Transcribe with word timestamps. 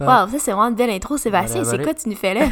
Wow, 0.00 0.28
ça 0.28 0.38
c'est 0.38 0.52
vraiment 0.52 0.68
une 0.68 0.74
belle 0.74 0.90
intro, 0.90 1.16
Sébastien. 1.16 1.64
C'est 1.64 1.82
quoi 1.82 1.94
tu 1.94 2.08
nous 2.08 2.16
fais 2.16 2.34
là? 2.34 2.48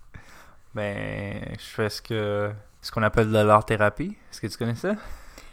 ben, 0.74 1.40
je 1.58 1.64
fais 1.64 1.88
ce 1.88 2.02
que 2.02 2.50
ce 2.82 2.90
qu'on 2.92 3.02
appelle 3.02 3.30
de 3.30 3.38
l'art-thérapie. 3.38 4.16
Est-ce 4.30 4.40
que 4.40 4.46
tu 4.46 4.56
connais 4.56 4.74
ça? 4.74 4.94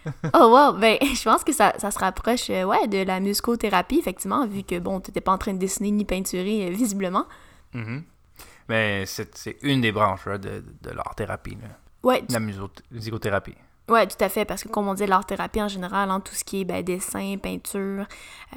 oh 0.33 0.47
wow, 0.49 0.73
ben 0.73 0.97
je 1.01 1.23
pense 1.23 1.43
que 1.43 1.53
ça, 1.53 1.73
ça 1.77 1.91
se 1.91 1.99
rapproche 1.99 2.49
euh, 2.49 2.63
ouais, 2.63 2.87
de 2.87 3.03
la 3.03 3.19
musicothérapie, 3.19 3.99
effectivement, 3.99 4.45
vu 4.45 4.63
que 4.63 4.79
bon, 4.79 4.99
t'étais 4.99 5.21
pas 5.21 5.31
en 5.31 5.37
train 5.37 5.53
de 5.53 5.59
dessiner 5.59 5.91
ni 5.91 6.05
peinturer 6.05 6.67
euh, 6.67 6.69
visiblement. 6.71 7.25
Mm 7.73 7.99
Ben, 8.67 9.05
c'est 9.05 9.57
une 9.61 9.81
des 9.81 9.91
branches 9.91 10.25
de, 10.25 10.63
de 10.81 10.89
l'art-thérapie. 10.89 11.57
Ouais. 12.03 12.23
La 12.29 12.39
musicothérapie. 12.39 13.55
Oui, 13.89 14.07
tout 14.07 14.23
à 14.23 14.29
fait, 14.29 14.45
parce 14.45 14.63
que 14.63 14.69
comme 14.69 14.87
on 14.87 14.93
dit, 14.93 15.05
l'art-thérapie 15.05 15.61
en 15.61 15.67
général, 15.67 16.09
hein, 16.09 16.21
tout 16.21 16.33
ce 16.33 16.43
qui 16.43 16.61
est 16.61 16.65
ben, 16.65 16.83
dessin, 16.83 17.35
peinture, 17.37 18.05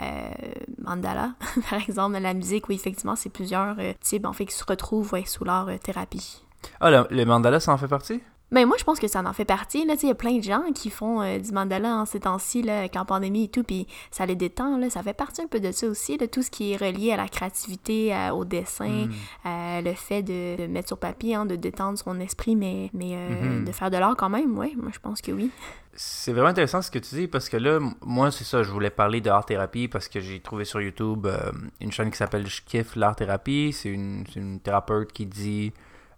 euh, 0.01 0.31
mandala, 0.79 1.33
par 1.71 1.81
exemple, 1.81 2.19
la 2.19 2.33
musique, 2.33 2.69
oui, 2.69 2.77
effectivement, 2.77 3.17
c'est 3.17 3.31
plusieurs 3.31 3.77
euh, 3.79 3.93
types, 4.01 4.25
en 4.25 4.33
fait, 4.33 4.47
qui 4.47 4.55
se 4.55 4.65
retrouvent 4.65 5.21
sous 5.27 5.45
l'art-thérapie. 5.45 6.45
ah, 6.81 6.91
le, 6.91 7.07
le, 7.11 7.25
mandala, 7.25 7.59
ça 7.59 7.73
en 7.73 7.79
fait 7.79 7.89
partie? 7.89 8.21
Mais 8.57 8.63
ben, 8.63 8.69
moi, 8.69 8.77
je 8.79 8.85
pense 8.85 8.99
que 8.99 9.07
ça 9.07 9.23
en 9.23 9.33
fait 9.35 9.45
partie. 9.45 9.85
Là, 9.85 9.97
il 10.03 10.09
y 10.09 10.11
a 10.11 10.15
plein 10.15 10.39
de 10.39 10.43
gens 10.43 10.63
qui 10.75 10.89
font 10.89 11.21
euh, 11.21 11.39
du 11.39 11.53
mandala 11.53 11.95
en 11.95 12.07
ces 12.07 12.21
temps-ci, 12.21 12.67
avec 12.67 12.95
la 12.95 13.05
pandémie 13.05 13.45
et 13.45 13.49
tout, 13.49 13.63
puis 13.63 13.87
ça 14.11 14.25
les 14.25 14.35
détend. 14.35 14.79
Là, 14.79 14.89
ça 14.89 15.03
fait 15.03 15.13
partie 15.13 15.43
un 15.43 15.47
peu 15.47 15.61
de 15.61 15.71
ça 15.73 15.87
aussi, 15.87 16.17
de 16.17 16.25
tout 16.25 16.43
ce 16.43 16.51
qui 16.51 16.73
est 16.73 16.77
relié 16.77 17.13
à 17.13 17.19
la 17.19 17.29
créativité, 17.29 18.17
au 18.33 18.47
dessin, 18.47 19.09
hmm. 19.45 19.85
le 19.85 19.93
fait 19.93 20.23
de, 20.23 20.67
mettre 20.69 20.89
sur 20.89 20.97
papier, 20.97 21.35
hein, 21.35 21.45
de 21.45 21.55
détendre 21.55 21.99
son 21.99 22.19
esprit, 22.19 22.57
mais, 22.57 22.89
mais 22.95 23.11
euh, 23.13 23.29
mm-hmm. 23.29 23.65
de 23.65 23.73
faire 23.73 23.91
de 23.91 23.99
l'art 23.99 24.17
quand 24.17 24.31
même, 24.31 24.59
oui, 24.59 24.75
moi 24.75 24.91
je 24.91 25.01
pense 25.01 25.21
que 25.21 25.33
oui. 25.33 25.51
C'est 25.93 26.33
vraiment 26.33 26.49
intéressant 26.49 26.81
ce 26.81 26.91
que 26.91 26.99
tu 26.99 27.15
dis, 27.15 27.27
parce 27.27 27.51
que 27.51 27.59
là, 27.59 27.79
moi, 28.01 28.31
c'est 28.31 28.45
ça, 28.45 28.63
je 28.63 28.71
voulais 28.71 28.91
parler 28.91 29.21
d'art-thérapie 29.21 29.89
parce 29.89 30.09
que 30.09 30.21
j'ai 30.21 30.41
trouvé 30.41 30.65
sur 30.65 30.81
YouTube 30.81 31.27
euh, 31.27 31.53
une 31.83 31.93
chaîne 31.93 32.11
qui 32.11 32.17
s'appelle 32.17 32.47
Je 32.47 32.63
kiffe 32.63 32.97
l'art-thérapie. 32.97 33.73
C'est 33.75 33.91
une, 33.91 34.25
une 34.35 34.61
thérapeute 34.61 35.13
qui 35.13 35.27
dit 35.27 35.73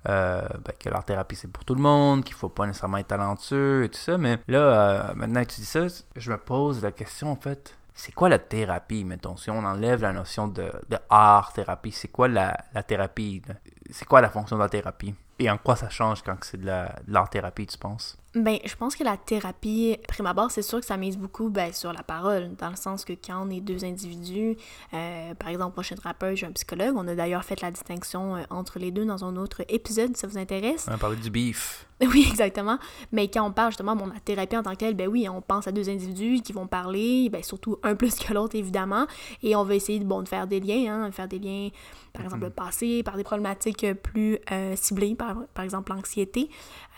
euh, 0.09 0.43
ben, 0.65 0.73
que 0.79 0.89
l'art 0.89 1.05
thérapie 1.05 1.37
c'est 1.37 1.51
pour 1.51 1.65
tout 1.65 1.75
le 1.75 1.83
monde, 1.83 2.25
qu'il 2.25 2.35
faut 2.35 2.49
pas 2.49 2.67
nécessairement 2.67 2.99
être 2.99 3.09
talentueux 3.09 3.85
et 3.85 3.89
tout 3.89 3.99
ça. 3.99 4.17
Mais 4.19 4.39
là, 4.47 4.59
euh, 4.59 5.15
maintenant 5.15 5.43
que 5.45 5.51
tu 5.51 5.61
dis 5.61 5.67
ça, 5.67 5.87
je 6.17 6.31
me 6.31 6.39
pose 6.39 6.83
la 6.83 6.93
question 6.93 7.31
en 7.33 7.37
fait. 7.37 7.75
C'est 7.95 8.13
quoi 8.13 8.29
la 8.29 8.39
thérapie, 8.39 9.03
mettons, 9.05 9.37
si 9.37 9.51
on 9.51 9.59
enlève 9.65 10.03
la 10.03 10.13
notion 10.13 10.47
de, 10.47 10.71
art 11.11 11.53
thérapie, 11.53 11.91
c'est 11.91 12.07
quoi 12.07 12.29
la, 12.29 12.57
thérapie? 12.87 13.43
C'est 13.91 14.05
quoi 14.05 14.21
la 14.21 14.31
fonction 14.31 14.57
de 14.57 14.63
la 14.63 14.69
thérapie? 14.69 15.17
Et 15.41 15.51
en 15.51 15.59
quoi 15.59 15.75
ça 15.75 15.89
change 15.89 16.23
quand 16.23 16.37
c'est 16.43 16.61
de 16.61 16.71
l'art 17.09 17.29
thérapie, 17.29 17.67
tu 17.67 17.77
penses? 17.77 18.17
Ben, 18.35 18.59
je 18.63 18.77
pense 18.77 18.95
que 18.95 19.05
la 19.05 19.17
thérapie, 19.17 19.97
prime 20.07 20.27
abord, 20.27 20.51
c'est 20.51 20.63
sûr 20.63 20.81
que 20.81 20.87
ça 20.87 20.99
mise 20.99 21.17
beaucoup 21.17 21.49
ben, 21.49 21.73
sur 21.73 21.95
la 21.95 22.03
parole, 22.03 22.55
dans 22.59 22.69
le 22.69 22.77
sens 22.77 23.07
que 23.07 23.15
quand 23.15 23.47
on 23.47 23.51
est 23.51 23.61
deux 23.61 23.87
individus, 23.87 24.55
euh, 24.93 25.35
par 25.35 25.49
exemple, 25.49 25.75
moi 25.77 25.83
je 25.83 25.87
suis 25.87 25.95
un 25.95 25.99
thérapeute, 25.99 26.33
je 26.33 26.37
suis 26.37 26.47
un 26.47 26.53
psychologue, 26.53 26.95
on 26.97 27.09
a 27.09 27.15
d'ailleurs 27.15 27.43
fait 27.43 27.61
la 27.63 27.71
distinction 27.71 28.37
euh, 28.37 28.43
entre 28.51 28.79
les 28.79 28.91
deux 28.91 29.07
dans 29.07 29.25
un 29.25 29.37
autre 29.37 29.63
épisode, 29.71 30.15
si 30.15 30.21
ça 30.21 30.27
vous 30.27 30.37
intéresse. 30.37 30.87
On 30.91 30.95
a 30.95 30.99
parlé 30.99 31.17
du 31.17 31.31
beef. 31.31 31.87
Oui, 32.01 32.27
exactement. 32.31 32.79
Mais 33.11 33.27
quand 33.29 33.45
on 33.45 33.51
parle 33.51 33.73
justement 33.73 33.97
de 33.97 34.03
la 34.03 34.21
thérapie 34.21 34.57
en 34.57 34.63
tant 34.63 34.71
que 34.71 34.77
telle, 34.77 34.95
ben 34.95 35.09
oui, 35.09 35.29
on 35.29 35.41
pense 35.41 35.67
à 35.67 35.73
deux 35.73 35.89
individus 35.89 36.41
qui 36.43 36.53
vont 36.53 36.69
parler, 36.69 37.29
ben 37.29 37.43
surtout 37.43 37.79
un 37.83 37.97
plus 37.97 38.15
que 38.15 38.33
l'autre 38.33 38.55
évidemment, 38.55 39.07
et 39.43 39.57
on 39.57 39.65
va 39.65 39.75
essayer 39.75 39.99
bon, 39.99 40.23
de 40.23 40.29
faire 40.29 40.47
des 40.47 40.61
liens, 40.61 41.07
hein, 41.07 41.11
faire 41.11 41.27
des 41.27 41.41
liens, 41.41 41.71
par 42.13 42.23
exemple, 42.23 42.43
le 42.43 42.51
mm-hmm. 42.51 42.55
passé, 42.55 43.03
par 43.03 43.17
des 43.17 43.25
problématiques 43.25 43.95
plus 43.95 44.39
euh, 44.53 44.77
ciblées, 44.77 45.17
par, 45.17 45.39
par 45.55 45.65
exemple 45.65 45.93
l'anxiété. 45.93 46.51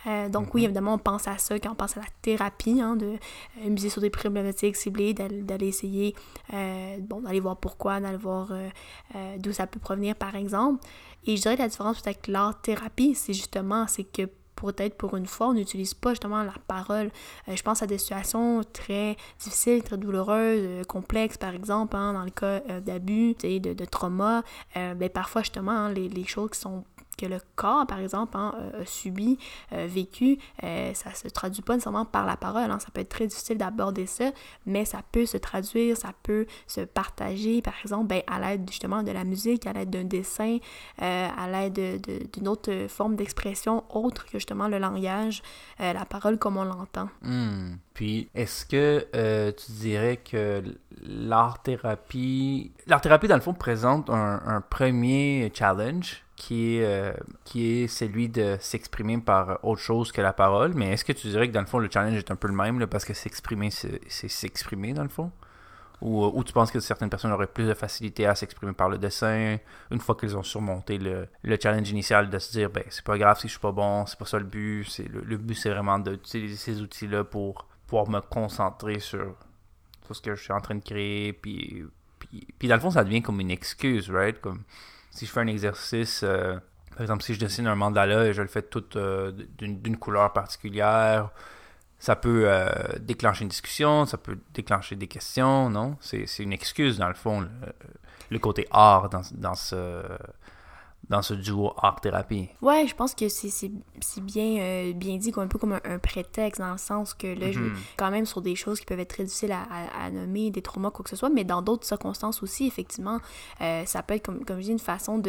Euh, 0.07 0.29
donc 0.29 0.55
oui, 0.55 0.63
mhm. 0.63 0.67
évidemment, 0.67 0.95
on 0.95 0.99
pense 0.99 1.29
à 1.29 1.39
ça 1.39 1.59
quand 1.59 1.73
on 1.73 1.75
pense 1.75 1.97
à 1.97 2.01
la 2.01 2.07
thérapie, 2.23 2.81
hein, 2.81 2.97
de 2.97 3.07
euh, 3.65 3.69
miser 3.69 3.91
sur 3.91 4.01
des 4.01 4.11
problématiques 4.11 4.77
ciblées, 4.77 5.15
d'aller 5.15 5.67
essayer, 5.67 6.15
euh, 6.55 6.97
bon, 7.01 7.21
d'aller 7.21 7.41
voir 7.41 7.57
pourquoi, 7.57 8.01
d'aller 8.01 8.17
voir 8.17 8.53
d'où 9.39 9.53
ça 9.53 9.67
peut 9.67 9.81
provenir, 9.81 10.15
par 10.15 10.35
exemple. 10.37 10.85
Et 11.27 11.37
je 11.37 11.43
dirais 11.43 11.57
que 11.57 11.63
la 11.63 11.69
différence 11.69 12.01
avec 12.05 12.27
l'art-thérapie, 12.29 13.15
c'est 13.15 13.35
justement, 13.35 13.87
c'est 13.87 14.05
que 14.05 14.29
peut-être 14.57 14.97
pour 14.97 15.17
une 15.17 15.27
fois, 15.27 15.49
on 15.49 15.55
n'utilise 15.55 15.95
pas 15.95 16.11
justement 16.11 16.43
la 16.43 16.55
parole. 16.67 17.11
je 17.49 17.63
pense 17.63 17.83
à 17.83 17.87
des 17.87 17.97
situations 17.97 18.63
très 18.73 19.17
difficiles, 19.39 19.83
très 19.83 19.97
douloureuses, 19.97 20.87
complexes, 20.87 21.39
par 21.39 21.55
exemple, 21.55 21.97
hein, 21.97 22.13
dans 22.13 22.25
le 22.25 22.31
cas 22.31 22.61
d'abus, 22.81 23.35
de, 23.35 23.73
de 23.73 23.85
trauma. 23.85 24.43
ben, 24.75 25.09
parfois, 25.09 25.43
justement, 25.43 25.73
hein, 25.73 25.93
les, 25.93 26.09
les, 26.09 26.25
choses 26.25 26.51
qui 26.51 26.59
sont 26.59 26.85
que 27.21 27.27
le 27.27 27.39
corps, 27.57 27.87
par 27.87 27.99
exemple, 27.99 28.37
hein, 28.37 28.55
a 28.81 28.87
subi, 28.87 29.39
vécu, 29.71 30.39
euh, 30.65 30.93
ça 30.95 31.15
se 31.15 31.29
traduit 31.29 31.63
pas 31.63 31.75
nécessairement 31.75 32.05
par 32.05 32.27
la 32.27 32.37
parole. 32.37 32.71
Hein. 32.71 32.79
Ça 32.79 32.89
peut 32.93 33.01
être 33.01 33.09
très 33.09 33.27
difficile 33.27 33.59
d'aborder 33.59 34.07
ça, 34.07 34.31
mais 34.67 34.85
ça 34.85 35.01
peut 35.13 35.27
se 35.27 35.37
traduire, 35.37 35.97
ça 35.97 36.13
peut 36.23 36.47
se 36.67 36.81
partager, 36.81 37.63
par 37.63 37.75
exemple, 37.83 38.07
ben, 38.07 38.23
à 38.27 38.41
l'aide 38.41 38.69
justement 38.69 39.03
de 39.03 39.11
la 39.11 39.25
musique, 39.25 39.67
à 39.67 39.73
l'aide 39.73 39.91
d'un 39.91 40.05
dessin, 40.05 40.59
euh, 41.03 41.29
à 41.37 41.49
l'aide 41.49 42.01
d'une 42.33 42.49
autre 42.49 42.87
forme 42.89 43.17
d'expression 43.17 43.85
autre 43.91 44.25
que 44.25 44.33
justement 44.33 44.69
le 44.69 44.79
langage, 44.79 45.43
euh, 45.81 45.93
la 45.93 46.05
parole 46.05 46.39
comme 46.39 46.57
on 46.57 46.65
l'entend. 46.65 47.09
Hmm. 47.23 47.77
Puis, 47.95 48.31
est-ce 48.35 48.65
que 48.65 49.07
tu 49.53 49.73
dirais 49.73 50.17
que 50.17 50.63
l'art-thérapie... 51.03 52.73
L'art-thérapie, 52.87 53.29
dans 53.29 53.35
le 53.35 53.43
fond, 53.43 53.53
présente 53.53 54.09
un 54.09 54.63
premier 54.71 55.53
challenge? 55.55 56.23
Qui 56.41 56.77
est, 56.77 56.87
euh, 56.87 57.13
qui 57.45 57.67
est 57.67 57.87
celui 57.87 58.31
de 58.31 58.57
s'exprimer 58.61 59.19
par 59.19 59.63
autre 59.63 59.83
chose 59.83 60.11
que 60.11 60.23
la 60.23 60.33
parole. 60.33 60.73
Mais 60.73 60.93
est-ce 60.93 61.05
que 61.05 61.13
tu 61.13 61.29
dirais 61.29 61.47
que 61.49 61.53
dans 61.53 61.61
le 61.61 61.67
fond, 61.67 61.79
le 61.79 61.91
challenge 61.93 62.17
est 62.17 62.31
un 62.31 62.37
peu 62.37 62.49
le 62.49 62.55
même, 62.55 62.85
parce 62.87 63.05
que 63.05 63.13
s'exprimer, 63.13 63.69
c'est 63.71 64.01
s'exprimer 64.09 64.95
dans 64.95 65.03
le 65.03 65.11
fond? 65.11 65.31
Ou, 66.01 66.25
ou, 66.25 66.43
tu 66.43 66.55
penses 66.55 66.71
que 66.71 66.81
certaines 66.81 67.11
personnes 67.11 67.31
auraient 67.31 67.47
plus 67.47 67.67
de 67.67 67.75
facilité 67.75 68.25
à 68.25 68.35
s'exprimer 68.35 68.73
par 68.73 68.89
le 68.89 68.97
dessin 68.97 69.59
une 69.91 70.01
fois 70.01 70.15
qu'ils 70.15 70.35
ont 70.35 70.43
surmonté 70.43 70.97
le, 70.97 71.29
le, 71.43 71.59
challenge 71.63 71.91
initial 71.91 72.31
de 72.31 72.39
se 72.39 72.53
dire 72.53 72.71
ben 72.71 72.85
c'est 72.89 73.05
pas 73.05 73.19
grave 73.19 73.39
si 73.39 73.49
je 73.49 73.53
suis 73.53 73.61
pas 73.61 73.73
bon, 73.73 74.07
c'est 74.07 74.19
pas 74.19 74.25
ça 74.25 74.39
le 74.39 74.47
but, 74.47 74.87
le, 75.13 75.37
but 75.37 75.55
c'est 75.55 75.69
vraiment 75.69 75.99
d'utiliser 75.99 76.57
ces 76.57 76.81
outils-là 76.81 77.25
pour 77.25 77.67
pouvoir 77.87 78.09
me 78.09 78.21
concentrer 78.21 78.99
sur, 78.99 79.37
sur, 80.07 80.17
ce 80.17 80.23
que 80.23 80.35
je 80.35 80.43
suis 80.43 80.55
en 80.55 80.63
train 80.63 80.77
de 80.77 80.83
créer 80.83 81.35
puis, 81.35 81.85
puis, 82.19 82.49
puis 82.59 82.67
dans 82.67 82.77
le 82.77 82.81
fond 82.81 82.91
ça 82.91 83.05
devient 83.05 83.21
comme 83.21 83.39
une 83.39 83.51
excuse, 83.51 84.11
right? 84.11 84.41
Comme 84.41 84.63
si 85.11 85.27
je 85.27 85.31
fais 85.31 85.41
un 85.41 85.47
exercice, 85.47 86.23
euh, 86.25 86.59
par 86.93 87.03
exemple, 87.03 87.23
si 87.23 87.35
je 87.35 87.41
dessine 87.41 87.67
un 87.67 87.75
mandala 87.75 88.27
et 88.27 88.33
je 88.33 88.43
le 88.43 88.49
fais 88.49 88.63
tout 88.63 88.85
euh, 88.97 89.33
d'une 89.59 89.97
couleur 89.97 90.33
particulière, 90.33 91.31
ça 91.99 92.17
peut 92.17 92.45
euh, 92.47 92.69
déclencher 93.01 93.43
une 93.43 93.49
discussion, 93.49 94.07
ça 94.07 94.17
peut 94.17 94.39
déclencher 94.55 94.97
des 94.97 95.07
questions, 95.07 95.69
non? 95.69 95.97
C'est 96.01 96.25
une 96.39 96.53
excuse, 96.53 96.99
dans 96.99 97.09
le 97.09 97.15
fond, 97.15 97.47
le, 98.31 98.39
côté 98.39 98.67
art 98.71 99.11
dans, 99.11 99.23
dans 99.33 99.55
ce 99.55 100.03
dans 101.11 101.23
ce 101.23 101.35
duo 101.35 101.73
art-thérapie. 101.77 102.49
Ouais, 102.63 102.87
je 102.87 102.95
pense 102.95 103.15
que 103.17 103.29
c'est 103.29 103.71
bien, 104.23 104.61
euh, 104.61 104.93
bien 104.93 105.17
dit, 105.17 105.33
un 105.37 105.49
peu 105.49 105.59
comme 105.59 105.79
un, 105.85 105.99
prétexte, 105.99 106.61
dans 106.61 106.71
le 106.71 106.79
sens 106.79 107.15
que 107.15 107.27
là, 107.27 107.51
je, 107.51 107.59
mhm. 107.59 107.75
quand 107.97 108.13
même 108.13 108.27
sur 108.27 108.41
des 108.41 108.55
choses 108.55 108.79
qui 108.79 108.87
peuvent 108.87 109.01
être 109.01 109.15
très 109.15 109.25
difficiles 109.25 109.51
à, 109.51 109.67
à, 110.01 110.11
nommer, 110.11 110.53
des 110.53 110.63
traumas, 110.63 110.91
quoi 110.91 111.03
que 111.03 111.11
ce 111.11 111.17
soit, 111.17 111.29
mais 111.29 111.43
dans 111.43 111.63
d'autres 111.63 111.85
circonstances 111.85 112.45
aussi, 112.45 112.67
effectivement, 112.67 113.19
euh, 113.61 113.85
ça 113.87 114.05
peut 114.05 114.15
être, 114.15 114.25
comme, 114.25 114.45
comme 114.45 114.59
je 114.59 114.67
dis, 114.67 114.71
une 114.71 114.79
façon 114.79 115.21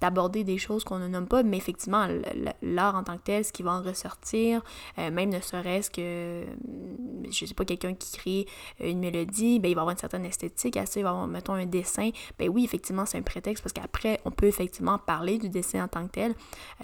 d'aborder 0.00 0.42
des 0.42 0.58
choses 0.58 0.82
qu'on 0.82 0.98
ne 0.98 1.06
nomme 1.06 1.28
pas, 1.28 1.44
mais 1.44 1.56
effectivement, 1.56 2.08
l'art 2.60 2.96
en 2.96 3.04
tant 3.04 3.16
que 3.16 3.22
tel, 3.22 3.44
ce 3.44 3.52
qui 3.52 3.62
va 3.62 3.74
en 3.74 3.82
ressortir, 3.82 4.62
euh, 4.98 5.12
même 5.12 5.30
ne 5.30 5.40
serait-ce 5.40 5.88
que, 5.88 6.44
je 7.30 7.46
sais 7.46 7.54
pas, 7.54 7.64
quelqu'un 7.64 7.94
qui 7.94 8.18
crée 8.18 8.46
une 8.80 8.98
mélodie, 8.98 9.60
ben, 9.60 9.70
il 9.70 9.74
va 9.76 9.82
avoir 9.82 9.92
une 9.92 10.00
certaine 10.00 10.24
esthétique 10.24 10.76
à 10.76 10.84
ça, 10.84 10.98
il 10.98 11.04
va 11.04 11.10
avoir, 11.10 11.28
mettons, 11.28 11.54
un 11.54 11.66
dessin, 11.66 12.10
ben 12.40 12.48
oui, 12.48 12.64
effectivement, 12.64 13.06
c'est 13.06 13.18
un 13.18 13.22
prétexte, 13.22 13.62
parce 13.62 13.72
qu'après, 13.72 14.20
on 14.24 14.32
peut 14.32 14.46
effectivement 14.46 14.98
parler 14.98 15.27
du 15.36 15.50
dessin 15.50 15.84
en 15.84 15.88
tant 15.88 16.06
que 16.06 16.12
tel. 16.12 16.34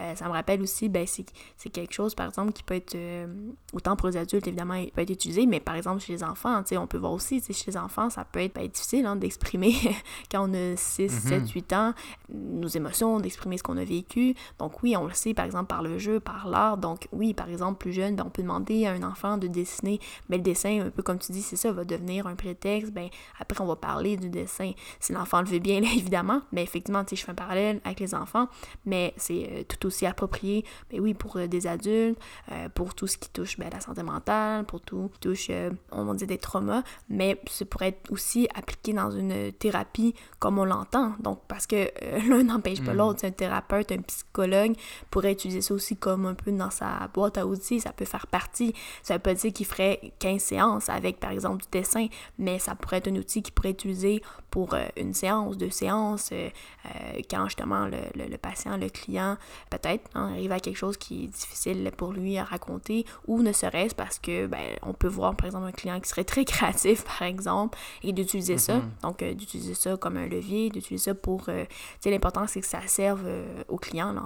Euh, 0.01 0.15
ça 0.15 0.27
me 0.27 0.33
rappelle 0.33 0.61
aussi, 0.61 0.89
ben, 0.89 1.07
c'est 1.07 1.71
quelque 1.71 1.93
chose, 1.93 2.15
par 2.15 2.27
exemple, 2.27 2.53
qui 2.53 2.63
peut 2.63 2.75
être, 2.75 2.95
euh, 2.95 3.27
autant 3.73 3.97
pour 3.97 4.09
les 4.09 4.17
adultes, 4.17 4.47
évidemment, 4.47 4.75
il 4.75 4.91
peut 4.91 5.03
être 5.03 5.11
utilisé, 5.11 5.47
mais 5.47 5.61
par 5.61 5.77
exemple, 5.77 6.01
chez 6.01 6.13
les 6.13 6.25
enfants, 6.25 6.63
on 6.73 6.87
peut 6.87 6.99
voir 6.99 7.13
aussi, 7.13 7.41
chez 7.41 7.71
les 7.71 7.77
enfants, 7.77 8.11
ça 8.11 8.25
peut 8.25 8.41
être 8.41 8.55
ben, 8.55 8.67
difficile 8.67 9.07
hein, 9.07 9.17
d'exprimer, 9.17 9.75
quand 10.31 10.51
on 10.51 10.55
a 10.55 10.77
6, 10.77 11.09
7, 11.09 11.49
8 11.51 11.73
ans, 11.73 11.95
nos 12.29 12.69
émotions, 12.69 13.21
d'exprimer 13.21 13.59
ce 13.59 13.63
qu'on 13.63 13.77
a 13.77 13.85
vécu. 13.85 14.35
Donc 14.59 14.83
oui, 14.83 14.97
on 14.97 15.07
le 15.07 15.15
sait, 15.15 15.35
par 15.35 15.45
exemple, 15.45 15.67
par 15.67 15.83
le 15.83 15.99
jeu, 15.99 16.21
par 16.21 16.49
l'art. 16.49 16.77
Donc 16.77 17.09
oui, 17.13 17.33
par 17.33 17.49
exemple, 17.49 17.79
plus 17.79 17.93
jeune, 17.93 18.17
ben, 18.17 18.25
on 18.27 18.31
peut 18.31 18.43
demander 18.43 18.87
à 18.87 18.93
un 18.93 19.03
enfant 19.03 19.39
de 19.39 19.47
dessiner, 19.47 20.01
mais 20.29 20.37
le 20.37 20.43
dessin, 20.43 20.87
un 20.87 20.91
peu 20.91 21.03
comme 21.03 21.19
tu 21.19 21.33
dis, 21.33 21.43
c'est 21.43 21.57
ça, 21.57 21.73
va 21.73 21.85
devenir 21.85 22.27
un 22.27 22.35
prétexte. 22.35 22.93
Ben, 22.93 23.09
après, 23.39 23.63
on 23.63 23.67
va 23.67 23.77
parler 23.77 24.17
du 24.17 24.29
dessin. 24.29 24.73
Si 25.01 25.13
l'enfant 25.13 25.41
le 25.41 25.47
veut 25.47 25.59
bien, 25.59 25.83
évidemment, 25.97 26.43
mais 26.53 26.63
effectivement, 26.63 27.05
je 27.09 27.17
fais 27.17 27.31
un 27.31 27.35
parallèle 27.35 27.81
avec 27.85 28.01
les 28.01 28.15
enfants 28.15 28.34
enfants, 28.35 28.49
mais 28.85 29.15
c'est 29.17 29.49
euh, 29.51 29.63
tout 29.65 29.87
aussi 29.87 30.07
approprié, 30.07 30.65
ben 30.91 31.01
oui, 31.01 31.15
pour 31.15 31.37
euh, 31.37 31.47
des 31.47 31.67
adultes, 31.67 32.19
euh, 32.53 32.69
pour 32.69 32.95
tout 32.95 33.07
ce 33.07 33.19
qui 33.19 33.31
touche 33.31 33.59
ben, 33.59 33.69
la 33.73 33.81
santé 33.81 34.03
mentale, 34.03 34.65
pour 34.65 34.81
tout 34.81 35.09
ce 35.09 35.15
qui 35.15 35.21
touche, 35.21 35.51
on 35.93 36.05
va 36.05 36.15
dire, 36.15 36.27
des 36.27 36.39
traumas, 36.39 36.83
mais 37.09 37.41
ça 37.51 37.65
pourrait 37.65 37.89
être 37.89 38.11
aussi 38.11 38.49
appliqué 38.55 38.93
dans 38.93 39.11
une 39.11 39.53
thérapie 39.53 40.15
comme 40.39 40.59
on 40.59 40.65
l'entend. 40.65 41.13
Donc, 41.21 41.41
parce 41.49 41.67
que 41.67 41.91
l'un 42.29 42.45
n'empêche 42.45 42.83
pas 42.83 42.95
Mm. 42.95 42.97
l'autre. 42.97 43.25
Un 43.25 43.31
thérapeute, 43.31 43.93
un 43.93 44.03
psychologue 44.03 44.75
pourrait 45.11 45.33
utiliser 45.33 45.61
ça 45.61 45.75
aussi 45.75 45.97
comme 45.97 46.27
un 46.27 46.35
peu 46.35 46.53
dans 46.53 46.71
sa 46.71 47.09
boîte 47.13 47.39
à 47.39 47.47
outils, 47.47 47.81
ça 47.81 47.93
peut 47.93 48.05
faire 48.05 48.27
partie. 48.27 48.75
Ça 49.03 49.15
veut 49.15 49.21
pas 49.21 49.35
dire 49.35 49.53
qu'il 49.53 49.67
ferait 49.67 50.13
15 50.19 50.41
séances 50.41 50.89
avec, 50.89 51.21
par 51.21 51.31
exemple, 51.31 51.63
du 51.65 51.71
dessin, 51.71 52.07
mais 52.39 52.59
ça 52.59 52.75
pourrait 52.75 52.99
être 52.99 53.09
un 53.09 53.17
outil 53.17 53.43
qu'il 53.43 53.55
pourrait 53.55 53.71
utiliser 53.71 54.23
pour 54.55 54.75
euh, 54.75 54.87
une 54.97 55.15
séance, 55.15 55.59
deux 55.59 55.71
séances, 55.71 56.31
euh, 56.33 56.49
euh, 56.87 57.21
quand 57.29 57.47
justement 57.47 57.87
le, 57.87 58.14
le- 58.17 58.27
le 58.27 58.39
patient, 58.39 58.77
le 58.77 58.89
client, 58.89 59.37
peut-être 59.71 60.09
hein, 60.15 60.31
arrive 60.33 60.53
à 60.53 60.61
quelque 60.61 60.77
chose 60.77 60.97
qui 60.97 61.25
est 61.25 61.27
difficile 61.29 61.91
pour 61.97 62.13
lui 62.13 62.39
à 62.39 62.45
raconter, 62.45 63.05
ou 63.27 63.43
ne 63.43 63.53
serait-ce 63.53 63.95
parce 63.95 64.19
que 64.19 64.47
ben, 64.47 64.77
on 64.83 64.93
peut 64.93 65.09
voir 65.09 65.35
par 65.37 65.47
exemple 65.47 65.67
un 65.67 65.73
client 65.73 66.01
qui 66.01 66.09
serait 66.09 66.25
très 66.35 66.45
créatif 66.45 67.05
par 67.05 67.23
exemple, 67.23 67.79
et 68.03 68.13
d'utiliser 68.13 68.59
ça, 68.59 68.77
Mhm. 68.77 68.91
donc 69.03 69.23
euh, 69.23 69.35
d'utiliser 69.35 69.75
ça 69.75 69.97
comme 69.97 70.17
un 70.17 70.27
levier, 70.27 70.71
d'utiliser 70.71 71.11
ça 71.11 71.15
pour, 71.15 71.45
euh, 71.49 71.65
tu 71.65 71.77
sais, 72.01 72.11
l'important 72.11 72.47
c'est 72.47 72.61
que 72.61 72.67
ça 72.67 72.81
serve 72.87 73.23
euh, 73.25 73.63
au 73.69 73.77
client 73.77 74.13
là, 74.13 74.23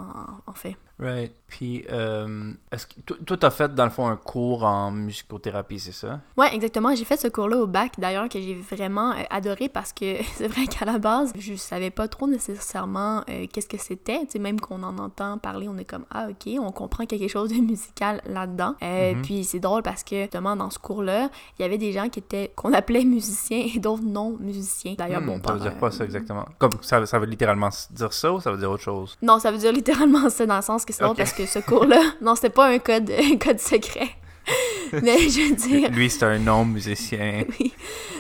en, 0.47 0.51
en 0.51 0.55
fait. 0.55 0.77
Right. 0.99 1.33
Puis, 1.49 1.87
euh, 1.91 2.53
est-ce 2.71 2.87
que 2.87 3.01
toi, 3.01 3.37
t'as 3.39 3.51
fait 3.51 3.75
dans 3.75 3.85
le 3.85 3.91
fond 3.91 4.07
un 4.07 4.17
cours 4.17 4.65
en 4.65 4.91
musicothérapie, 4.91 5.81
c'est 5.81 5.93
ça? 5.93 6.21
Ouais, 6.37 6.55
exactement. 6.55 6.95
J'ai 6.95 7.05
fait 7.07 7.17
ce 7.17 7.29
cours-là 7.29 7.57
au 7.57 7.67
bac, 7.67 7.93
d'ailleurs, 7.97 8.29
que 8.29 8.39
j'ai 8.39 8.55
vraiment 8.55 9.13
euh, 9.13 9.23
adoré 9.31 9.71
parce 9.71 9.93
que 9.95 10.23
c'est 10.35 10.49
vrai 10.49 10.67
qu'à 10.67 10.85
la 10.85 10.99
base, 10.99 11.33
je 11.39 11.55
savais 11.55 11.91
pas 11.91 12.07
trop 12.07 12.27
nécessairement 12.27 13.23
euh, 13.31 13.47
qu'est-ce 13.51 13.69
que 13.69 13.79
c'était. 13.79 14.21
Tu 14.27 14.33
sais, 14.33 14.39
même 14.39 14.61
qu'on 14.61 14.83
en 14.83 14.99
entend 14.99 15.39
parler, 15.39 15.69
on 15.69 15.79
est 15.79 15.87
comme 15.87 16.05
ah 16.11 16.29
ok, 16.29 16.53
on 16.61 16.71
comprend 16.71 17.07
quelque 17.07 17.29
chose 17.29 17.51
de 17.51 17.61
musical 17.61 18.21
là-dedans. 18.27 18.75
Mhm. 18.83 19.23
Puis 19.23 19.45
c'est 19.45 19.61
drôle 19.61 19.83
parce 19.83 20.05
que 20.05 20.23
justement 20.23 20.55
dans 20.55 20.71
ce 20.71 20.79
cours-là, 20.79 21.31
il 21.59 21.63
y 21.63 21.65
avait 21.65 21.79
des 21.79 21.93
gens 21.93 22.09
qui 22.09 22.19
étaient 22.19 22.53
qu'on 22.57 22.73
appelait 22.75 23.05
musiciens 23.05 23.67
et 23.75 23.79
d'autres 23.79 24.05
non 24.05 24.37
musiciens. 24.39 24.95
D'ailleurs, 24.99 25.19
Hmm, 25.19 25.27
bon, 25.27 25.41
ça 25.45 25.55
veut 25.55 25.61
dire 25.61 25.79
quoi 25.79 25.91
ça 25.91 26.05
exactement? 26.05 26.45
Comme 26.59 26.73
ça, 26.83 27.05
ça 27.07 27.19
veut 27.19 27.27
littéralement 27.27 27.71
dire 27.91 28.13
ça 28.13 28.33
ou 28.33 28.41
ça 28.41 28.51
veut 28.53 28.59
dire 28.59 28.71
autre 28.71 28.83
chose? 28.83 29.17
Non, 29.23 29.39
ça 29.39 29.51
veut 29.51 29.59
dire 29.59 29.73
littéralement 29.73 30.29
ça 30.31 30.47
dans 30.47 30.57
le 30.57 30.63
sens 30.63 30.85
que 30.89 30.93
c'est 30.95 31.03
drôle 31.03 31.13
Ok. 31.13 31.19
parce 31.19 31.33
que 31.33 31.47
ce 31.47 31.59
cours-là, 31.61 32.01
non, 32.21 32.35
c'était 32.35 32.51
pas 32.51 32.67
un 32.69 32.79
code, 32.79 33.11
un 33.33 33.37
code 33.37 33.61
secret. 33.61 34.09
Mais 35.03 35.19
je 35.29 35.51
veux 35.51 35.55
dire, 35.57 35.91
Lui, 35.91 36.09
c'est 36.09 36.25
un 36.25 36.39
non-musicien. 36.39 37.45
oui. 37.61 37.73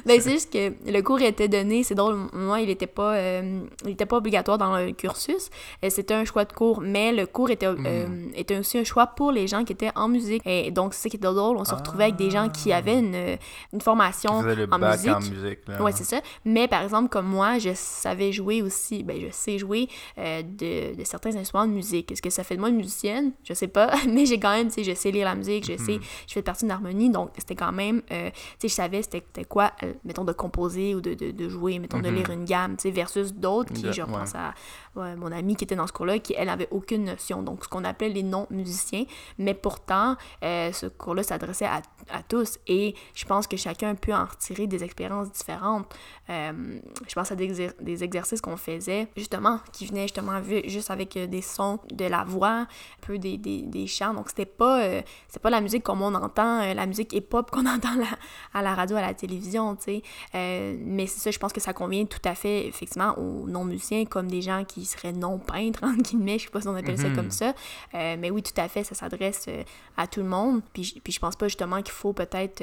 Ben, 0.08 0.20
c'est 0.20 0.30
juste 0.30 0.52
que 0.52 0.72
le 0.90 1.00
cours 1.02 1.20
était 1.20 1.48
donné, 1.48 1.82
c'est 1.82 1.94
drôle, 1.94 2.16
moi, 2.32 2.60
il 2.60 2.70
était 2.70 2.86
pas, 2.86 3.14
euh, 3.14 3.60
il 3.84 3.90
était 3.90 4.06
pas 4.06 4.16
obligatoire 4.16 4.58
dans 4.58 4.76
le 4.76 4.92
cursus, 4.92 5.50
Euh, 5.84 5.90
c'était 5.90 6.14
un 6.14 6.24
choix 6.24 6.44
de 6.44 6.52
cours, 6.52 6.80
mais 6.80 7.12
le 7.12 7.26
cours 7.26 7.50
était, 7.50 7.66
euh, 7.66 8.26
était 8.34 8.58
aussi 8.58 8.78
un 8.78 8.84
choix 8.84 9.06
pour 9.06 9.30
les 9.32 9.46
gens 9.46 9.64
qui 9.64 9.72
étaient 9.72 9.92
en 9.94 10.08
musique. 10.08 10.42
Et 10.46 10.70
donc, 10.70 10.94
c'est 10.94 11.02
ça 11.02 11.08
qui 11.10 11.16
était 11.16 11.26
drôle, 11.26 11.56
on 11.56 11.64
se 11.64 11.74
retrouvait 11.74 12.04
avec 12.04 12.16
des 12.16 12.30
gens 12.30 12.48
qui 12.48 12.72
avaient 12.72 12.98
une, 12.98 13.38
une 13.72 13.80
formation 13.80 14.42
le 14.42 14.66
en 14.70 14.78
bac 14.78 14.98
musique. 14.98 15.10
en 15.10 15.20
musique. 15.20 15.58
Là. 15.68 15.82
Ouais, 15.82 15.92
c'est 15.92 16.04
ça. 16.04 16.20
Mais 16.44 16.68
par 16.68 16.82
exemple, 16.82 17.08
comme 17.08 17.26
moi, 17.26 17.58
je 17.58 17.70
savais 17.74 18.32
jouer 18.32 18.62
aussi, 18.62 19.02
ben 19.04 19.20
je 19.20 19.30
sais 19.30 19.58
jouer 19.58 19.88
euh, 20.18 20.42
de, 20.42 20.96
de 20.96 21.04
certains 21.04 21.36
instruments 21.36 21.66
de 21.66 21.72
musique. 21.72 22.10
Est-ce 22.12 22.22
que 22.22 22.30
ça 22.30 22.44
fait 22.44 22.56
de 22.56 22.60
moi 22.60 22.70
une 22.70 22.76
musicienne? 22.76 23.32
Je 23.44 23.54
sais 23.54 23.68
pas. 23.68 23.92
Mais 24.08 24.26
j'ai 24.26 24.40
quand 24.40 24.52
même, 24.52 24.68
tu 24.68 24.74
sais, 24.74 24.84
je 24.84 24.94
sais 24.94 25.10
lire 25.10 25.26
la 25.26 25.34
musique, 25.34 25.64
je 25.64 25.76
sais, 25.76 25.98
je 26.26 26.32
fais 26.32 26.42
partie 26.42 26.64
d'une 26.64 26.72
harmonie, 26.72 27.10
donc 27.10 27.30
c'était 27.36 27.54
quand 27.54 27.72
même, 27.72 28.02
tu 28.02 28.14
sais, 28.58 28.68
je 28.68 28.74
savais 28.74 29.02
c'était 29.02 29.44
quoi, 29.44 29.72
mettons, 30.04 30.24
de 30.24 30.32
composer 30.32 30.94
ou 30.94 31.00
de, 31.00 31.14
de, 31.14 31.30
de 31.30 31.48
jouer, 31.48 31.78
mettons, 31.78 32.00
de 32.00 32.08
Mhm. 32.08 32.14
lire 32.16 32.30
une 32.30 32.44
gamme, 32.44 32.76
tu 32.76 32.82
sais, 32.82 32.90
versus 32.90 33.32
d'autres 33.34 33.72
qui, 33.72 33.92
je 33.92 34.02
ouais. 34.02 34.08
pense 34.10 34.34
à 34.34 34.54
ouais, 34.96 35.14
mon 35.16 35.30
amie 35.32 35.54
qui 35.56 35.64
était 35.64 35.76
dans 35.76 35.86
ce 35.86 35.92
cours-là, 35.92 36.18
qui, 36.18 36.34
elle, 36.36 36.48
avait 36.48 36.68
aucune 36.70 37.04
notion. 37.04 37.42
Donc, 37.42 37.64
ce 37.64 37.68
qu'on 37.68 37.84
appelait 37.84 38.08
les 38.08 38.22
non-musiciens. 38.22 39.04
Mais 39.38 39.54
pourtant, 39.54 40.16
euh, 40.42 40.72
ce 40.72 40.86
cours-là 40.86 41.22
s'adressait 41.22 41.66
à, 41.66 41.82
à 42.10 42.22
tous 42.28 42.58
et 42.66 42.94
je 43.14 43.24
pense 43.24 43.46
que 43.46 43.56
chacun 43.56 43.94
peut 43.94 44.12
en 44.14 44.24
retirer 44.24 44.66
des 44.66 44.82
expériences 44.84 45.30
différentes. 45.32 45.94
Euh, 46.30 46.78
je 47.06 47.14
pense 47.14 47.30
à 47.32 47.36
des, 47.36 47.48
exer- 47.52 47.74
des 47.80 48.04
exercices 48.04 48.40
qu'on 48.40 48.56
faisait, 48.56 49.08
justement, 49.16 49.60
qui 49.72 49.86
venaient 49.86 50.02
justement 50.02 50.40
vu- 50.40 50.62
juste 50.68 50.90
avec 50.90 51.16
euh, 51.16 51.26
des 51.26 51.42
sons 51.42 51.78
de 51.92 52.04
la 52.04 52.24
voix, 52.24 52.48
un 52.48 52.66
peu 53.00 53.18
des, 53.18 53.38
des, 53.38 53.62
des 53.62 53.86
chants. 53.86 54.14
Donc, 54.14 54.28
c'était 54.28 54.44
pas, 54.46 54.82
euh, 54.82 55.02
pas 55.42 55.50
la 55.50 55.60
musique 55.60 55.82
comme 55.84 56.02
on 56.02 56.14
entend, 56.14 56.72
la 56.74 56.86
musique 56.86 57.12
hip-hop 57.12 57.50
qu'on 57.52 57.66
entend 57.66 57.94
la- 57.96 58.18
à 58.58 58.62
la 58.62 58.74
radio, 58.74 58.96
à 58.96 59.00
la 59.02 59.14
télévision, 59.14 59.76
tu 59.76 59.84
sais. 59.92 60.02
Euh, 60.34 60.76
mais 60.84 61.06
c'est 61.06 61.20
ça, 61.20 61.30
je 61.30 61.38
pense 61.38 61.52
que 61.52 61.60
ça 61.60 61.72
convient 61.72 62.04
tout 62.06 62.20
à 62.24 62.34
fait, 62.34 62.66
effectivement, 62.66 63.16
aux 63.18 63.46
non-musiciens, 63.46 64.04
comme 64.04 64.28
des 64.28 64.42
gens 64.42 64.64
qui 64.64 64.84
seraient 64.84 65.12
non-peintres, 65.12 65.80
entre 65.84 66.02
guillemets, 66.02 66.38
je 66.38 66.44
sais 66.44 66.50
pas 66.50 66.60
si 66.60 66.68
on 66.68 66.74
appelle 66.76 66.98
ça 66.98 67.08
Mhm. 67.08 67.16
comme 67.16 67.30
ça. 67.30 67.54
Euh, 67.94 68.16
mais 68.18 68.30
oui, 68.30 68.42
tout 68.42 68.58
à 68.60 68.68
fait, 68.68 68.84
ça 68.84 68.94
s'adresse 68.94 69.46
euh, 69.48 69.62
à 69.96 70.06
tout 70.06 70.20
le 70.20 70.28
monde. 70.28 70.62
Puis, 70.72 70.84
je- 70.84 70.98
puis 71.00 71.12
je 71.12 71.20
pense 71.20 71.36
pas 71.36 71.48
justement 71.48 71.82
qu'il 71.82 71.92
faut 71.92 72.12
peut-être 72.12 72.62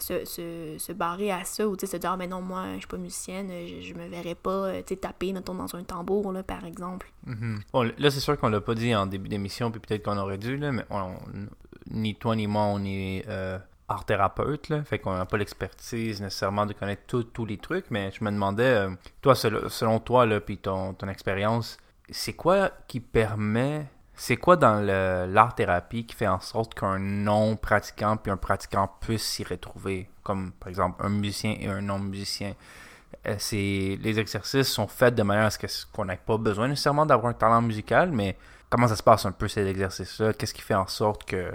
se, 0.00 0.24
se, 0.24 0.76
se 0.78 0.92
barrer 0.92 1.30
à 1.30 1.44
ça 1.44 1.66
ou 1.68 1.76
se 1.78 1.96
dire, 1.96 2.10
ah, 2.12 2.16
mais 2.16 2.26
non, 2.26 2.40
moi, 2.42 2.64
je 2.74 2.78
suis 2.78 2.86
pas 2.86 2.96
musicienne, 2.96 3.50
je, 3.66 3.86
je 3.88 3.94
me 3.94 4.06
verrais 4.08 4.34
pas 4.34 4.82
taper, 4.82 5.32
mettons, 5.32 5.54
dans 5.54 5.74
un 5.76 5.82
tambour, 5.84 6.32
là, 6.32 6.42
par 6.42 6.64
exemple. 6.64 7.10
Mhm. 7.26 7.60
Bon, 7.72 7.82
là, 7.96 8.10
c'est 8.10 8.20
sûr 8.20 8.38
qu'on 8.38 8.48
l'a 8.48 8.60
pas 8.60 8.74
dit 8.74 8.94
en 8.94 9.06
début 9.06 9.28
d'émission, 9.28 9.70
puis 9.70 9.80
peut-être 9.80 10.02
qu'on 10.04 10.16
aurait 10.18 10.38
dû, 10.38 10.56
là, 10.56 10.72
mais 10.72 10.84
on- 10.90 11.14
ni 11.90 12.14
toi 12.16 12.34
ni 12.34 12.46
moi, 12.46 12.62
on 12.64 12.84
est 12.84 13.24
euh, 13.28 13.58
art 13.88 14.04
thérapeute, 14.04 14.72
fait 14.84 14.98
qu'on 14.98 15.14
n'a 15.14 15.26
pas 15.26 15.36
l'expertise 15.36 16.20
nécessairement 16.20 16.66
de 16.66 16.72
connaître 16.72 17.02
tous 17.06 17.46
les 17.46 17.58
trucs, 17.58 17.90
mais 17.90 18.10
je 18.10 18.24
me 18.24 18.30
demandais, 18.30 18.64
euh, 18.64 18.90
toi, 19.22 19.34
selon, 19.34 20.00
toi, 20.00 20.26
puis 20.40 20.58
ton, 20.58 20.94
expérience, 21.08 21.76
c'est 22.10 22.32
quoi 22.32 22.70
qui 22.88 23.00
permet, 23.00 23.86
c'est 24.14 24.36
quoi 24.36 24.56
dans 24.56 24.80
le- 24.80 25.32
l'art-thérapie 25.32 26.04
qui 26.06 26.16
fait 26.16 26.26
en 26.26 26.40
sorte 26.40 26.74
qu'un 26.74 26.98
non-pratiquant 26.98 28.16
puis 28.16 28.32
un 28.32 28.36
pratiquant 28.36 28.90
puisse 29.00 29.24
s'y 29.24 29.44
retrouver, 29.44 30.08
comme 30.22 30.52
par 30.52 30.68
exemple 30.68 31.04
un 31.04 31.08
musicien 31.08 31.56
et 31.60 31.68
un 31.68 31.80
non-musicien? 31.80 32.54
Euh, 33.26 33.36
les 33.52 34.18
exercices 34.18 34.68
sont 34.68 34.88
faits 34.88 35.14
de 35.14 35.22
manière 35.22 35.46
à 35.46 35.50
ce 35.50 35.86
qu'on 35.92 36.04
n'ait 36.04 36.16
pas 36.16 36.36
besoin 36.38 36.68
nécessairement 36.68 37.06
d'avoir 37.06 37.30
un 37.30 37.34
talent 37.34 37.62
musical, 37.62 38.10
mais 38.10 38.36
comment 38.68 38.88
ça 38.88 38.96
se 38.96 39.02
passe 39.02 39.26
un 39.26 39.32
peu 39.32 39.48
ces 39.48 39.66
exercices-là? 39.66 40.32
Qu'est-ce 40.32 40.54
qui 40.54 40.62
fait 40.62 40.74
en 40.74 40.86
sorte 40.86 41.24
que 41.24 41.52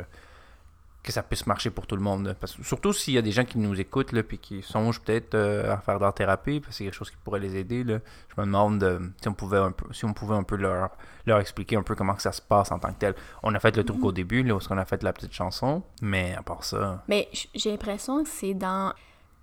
que 1.03 1.12
ça 1.12 1.24
puisse 1.24 1.48
marcher 1.48 1.69
pour 1.71 1.88
tout 1.88 1.95
le 1.95 2.01
monde? 2.01 2.36
Parce 2.39 2.62
surtout 2.62 2.94
s'il 2.94 3.13
y 3.15 3.18
a 3.18 3.21
des 3.21 3.31
gens 3.31 3.44
qui 3.45 3.57
nous 3.57 3.80
écoutent 3.80 4.12
là, 4.12 4.21
puis 4.24 4.38
qui 4.38 4.62
songent 4.62 5.00
peut-être 5.01 5.33
euh, 5.36 5.74
à 5.74 5.77
faire 5.77 6.00
d'art 6.00 6.13
thérapie, 6.13 6.59
parce 6.59 6.69
que 6.71 6.77
c'est 6.77 6.83
quelque 6.86 6.94
chose 6.94 7.09
qui 7.09 7.18
pourrait 7.24 7.39
les 7.39 7.56
aider. 7.56 7.83
Là. 7.83 8.00
Je 8.36 8.39
me 8.42 8.45
demande 8.45 8.80
de- 8.80 9.00
si 9.22 9.27
on 9.27 9.34
pouvait 9.34 9.58
un 9.58 9.72
peu, 9.72 9.91
si 9.93 10.05
on 10.05 10.13
pouvait 10.13 10.36
un 10.36 10.43
peu 10.43 10.55
leur, 10.58 10.91
leur 11.25 11.39
expliquer 11.39 11.75
un 11.75 11.84
peu 11.84 11.96
comment 11.96 12.13
que 12.13 12.22
ça 12.22 12.31
se 12.31 12.41
passe 12.41 12.72
en 12.72 12.79
tant 12.79 12.89
que 12.93 13.00
tel. 13.00 13.15
On 13.43 13.53
a 13.55 13.60
fait 13.60 13.75
le 13.75 13.84
truc 13.84 14.03
au 14.03 14.12
début, 14.12 14.43
là, 14.43 14.55
où 14.55 14.60
on 14.70 14.77
a 14.77 14.86
fait 14.86 15.01
la 15.03 15.12
petite 15.13 15.34
chanson, 15.34 15.81
mais 16.01 16.36
à 16.36 16.43
part 16.43 16.63
ça. 16.63 17.03
Mais 17.08 17.29
j'ai 17.55 17.72
l'impression 17.72 18.24
que 18.24 18.29
c'est 18.29 18.53
dans. 18.53 18.93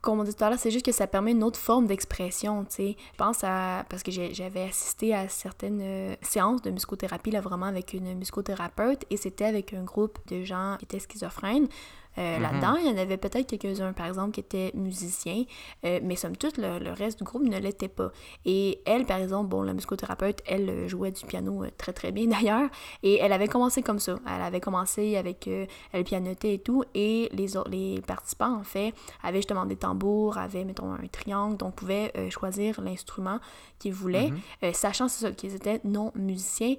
Comme 0.00 0.20
on 0.20 0.24
dit 0.24 0.34
tout 0.34 0.44
à 0.44 0.50
l'heure, 0.50 0.58
c'est 0.58 0.70
juste 0.70 0.86
que 0.86 0.92
ça 0.92 1.06
permet 1.06 1.32
une 1.32 1.42
autre 1.42 1.58
forme 1.58 1.86
d'expression, 1.86 2.64
tu 2.64 2.74
sais. 2.74 2.96
Je 3.12 3.16
pense 3.16 3.42
à. 3.42 3.84
Parce 3.88 4.02
que 4.02 4.12
j'avais 4.12 4.62
assisté 4.62 5.14
à 5.14 5.28
certaines 5.28 5.80
euh, 5.82 6.14
séances 6.22 6.62
de 6.62 6.70
musicothérapie, 6.70 7.32
là, 7.32 7.40
vraiment 7.40 7.66
avec 7.66 7.94
une 7.94 8.14
musicothérapeute, 8.14 9.04
et 9.10 9.16
c'était 9.16 9.46
avec 9.46 9.74
un 9.74 9.82
groupe 9.82 10.18
de 10.28 10.44
gens 10.44 10.76
qui 10.78 10.84
étaient 10.84 11.00
schizophrènes. 11.00 11.68
Euh, 12.18 12.37
Mhm. 12.37 12.42
Là-dedans, 12.42 12.76
il 12.80 12.87
y 12.87 12.90
en 12.90 12.96
avait 12.98 13.16
peut-être 13.16 13.46
quelques-uns, 13.56 13.92
par 13.92 14.06
exemple, 14.06 14.32
qui 14.32 14.40
étaient 14.40 14.72
musiciens, 14.75 15.44
euh, 15.84 16.00
mais 16.02 16.16
somme 16.16 16.37
toute, 16.37 16.58
le, 16.58 16.78
le 16.78 16.90
reste 16.92 17.18
du 17.18 17.25
groupe 17.25 17.42
ne 17.44 17.58
l'était 17.58 17.88
pas. 17.88 18.10
Et 18.44 18.80
elle, 18.87 19.04
par 19.06 19.18
exemple, 19.18 19.48
bon, 19.48 19.62
la 19.62 19.72
musicothérapeute, 19.72 20.42
elle 20.46 20.68
euh, 20.68 20.88
jouait 20.88 21.12
du 21.12 21.25
piano 21.26 21.64
très 21.76 21.92
très 21.92 22.10
bien 22.12 22.26
d'ailleurs, 22.26 22.68
et 23.02 23.18
elle 23.20 23.32
avait 23.32 23.48
commencé 23.48 23.82
comme 23.82 23.98
ça. 24.00 24.16
Elle 24.26 24.42
avait 24.42 24.60
commencé 24.60 25.16
avec, 25.16 25.46
euh, 25.48 25.66
elle 25.92 26.04
pianotait 26.04 26.54
et 26.54 26.58
tout, 26.58 26.82
et 26.94 27.28
les, 27.32 27.56
autres- 27.56 27.70
les 27.70 28.00
participants, 28.00 28.56
en 28.56 28.64
fait, 28.64 28.92
avaient 29.22 29.38
justement 29.38 29.64
des 29.66 29.76
tambours, 29.76 30.38
avaient, 30.38 30.64
mettons, 30.64 30.92
un 30.92 31.06
triangle, 31.12 31.56
donc 31.56 31.75
pouvaient 31.76 32.12
choisir 32.30 32.80
l'instrument 32.80 33.38
qu'ils 33.78 33.92
voulaient, 33.94 34.30
Mhm. 34.30 34.38
euh, 34.64 34.72
sachant 34.72 35.06
qu'ils 35.37 35.54
étaient 35.54 35.80
non 35.84 36.10
musiciens, 36.16 36.75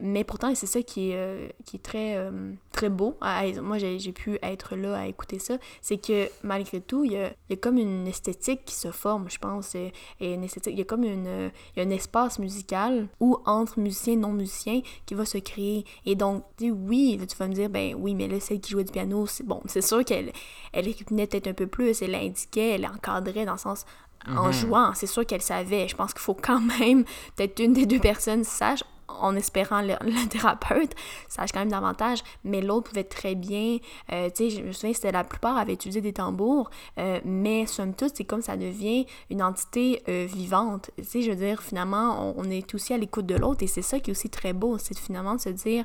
mais 0.00 0.24
pourtant, 0.24 0.48
et 0.48 0.54
c'est 0.56 0.66
ça 0.66 0.82
qui 0.82 1.10
est, 1.12 1.54
qui 1.64 1.76
est 1.76 1.82
très, 1.82 2.30
très 2.72 2.88
beau. 2.88 3.16
à- 3.20 3.44
moi, 3.60 3.78
j'ai 3.78 4.12
pu 4.12 4.38
être 4.42 4.71
là 4.74 4.96
à 4.98 5.06
écouter 5.06 5.38
ça. 5.38 5.56
C'est 5.80 5.98
que 5.98 6.28
malgré 6.42 6.80
tout, 6.80 7.04
il 7.04 7.12
y 7.12 7.16
a, 7.16 7.28
il 7.28 7.50
y 7.50 7.52
a 7.54 7.56
comme 7.56 7.78
une 7.78 8.06
esthétique 8.06 8.64
qui 8.64 8.74
se 8.74 8.90
forme, 8.90 9.28
je 9.30 9.38
pense. 9.38 9.74
euh, 9.74 9.88
Et 10.20 10.34
une 10.34 10.44
esthétique, 10.44 10.72
il 10.74 10.78
y 10.78 10.82
a 10.82 10.84
comme 10.84 11.04
une, 11.04 11.26
euh, 11.26 11.48
il 11.76 11.82
y 11.82 11.84
a 11.84 11.88
un 11.88 11.90
espace 11.90 12.38
musical 12.38 13.08
où 13.20 13.36
entre 13.46 13.78
musiciens 13.78 14.14
et 14.14 14.16
non 14.16 14.32
musiciens 14.32 14.82
qui 15.06 15.14
va 15.14 15.24
se 15.24 15.38
créer. 15.38 15.84
Et 16.06 16.14
donc, 16.14 16.44
tu 16.56 16.70
oui, 16.70 17.16
là, 17.18 17.26
tu 17.26 17.36
vas 17.36 17.48
me 17.48 17.54
dire, 17.54 17.68
ben 17.68 17.94
oui, 17.98 18.14
mais 18.14 18.28
là, 18.28 18.40
celle 18.40 18.60
qui 18.60 18.72
jouait 18.72 18.84
du 18.84 18.92
piano, 18.92 19.26
c'est 19.26 19.44
bon, 19.46 19.60
c'est 19.66 19.82
sûr 19.82 20.04
qu'elle 20.04 20.32
elle 20.72 20.86
peut-être 21.32 21.46
un 21.48 21.52
peu 21.54 21.66
plus, 21.66 22.02
elle 22.02 22.14
indiquait, 22.14 22.70
elle 22.70 22.86
encadrait 22.86 23.44
dans 23.44 23.52
le 23.52 23.58
sens 23.58 23.84
en 24.28 24.46
Mhm. 24.46 24.52
jouant, 24.52 24.94
c'est 24.94 25.06
sûr 25.06 25.26
qu'elle 25.26 25.42
savait. 25.42 25.88
Je 25.88 25.96
pense 25.96 26.12
qu'il 26.12 26.22
faut 26.22 26.34
quand 26.34 26.60
même 26.60 27.04
peut-être 27.36 27.58
une 27.60 27.72
des 27.72 27.86
deux 27.86 27.98
personnes 27.98 28.44
sache. 28.44 28.84
En, 29.20 29.36
espérant 29.36 29.82
le, 29.82 29.94
thérapeute 30.28 30.94
sache 31.28 31.52
quand 31.52 31.60
même 31.60 31.70
davantage, 31.70 32.22
mais 32.44 32.60
l'autre 32.60 32.90
pouvait 32.90 33.04
très 33.04 33.34
bien, 33.34 33.78
euh, 34.12 34.28
tu 34.30 34.50
sais, 34.50 34.50
je 34.50 34.62
me 34.62 34.72
souviens, 34.72 34.94
c'était 34.94 35.12
la 35.12 35.24
plupart 35.24 35.56
avaient 35.56 35.74
utilisé 35.74 36.00
des 36.00 36.12
tambours, 36.12 36.70
euh, 36.98 37.20
mais 37.24 37.66
somme 37.66 37.94
toute, 37.94 38.16
c'est 38.16 38.24
comme 38.24 38.42
ça 38.42 38.56
devient 38.56 39.06
une 39.30 39.42
entité 39.42 40.02
euh, 40.08 40.26
vivante. 40.28 40.90
Tu 40.96 41.04
sais, 41.04 41.22
je 41.22 41.30
veux 41.30 41.36
dire, 41.36 41.62
finalement, 41.62 42.34
on, 42.36 42.42
on 42.42 42.50
est 42.50 42.74
aussi 42.74 42.92
à 42.92 42.98
l'écoute 42.98 43.26
de 43.26 43.36
l'autre 43.36 43.62
et 43.62 43.66
c'est 43.66 43.82
ça 43.82 44.00
qui 44.00 44.10
est 44.10 44.12
aussi 44.12 44.30
très 44.30 44.52
beau, 44.52 44.78
c'est 44.78 44.98
finalement 44.98 45.34
de 45.34 45.40
se 45.40 45.50
dire, 45.50 45.84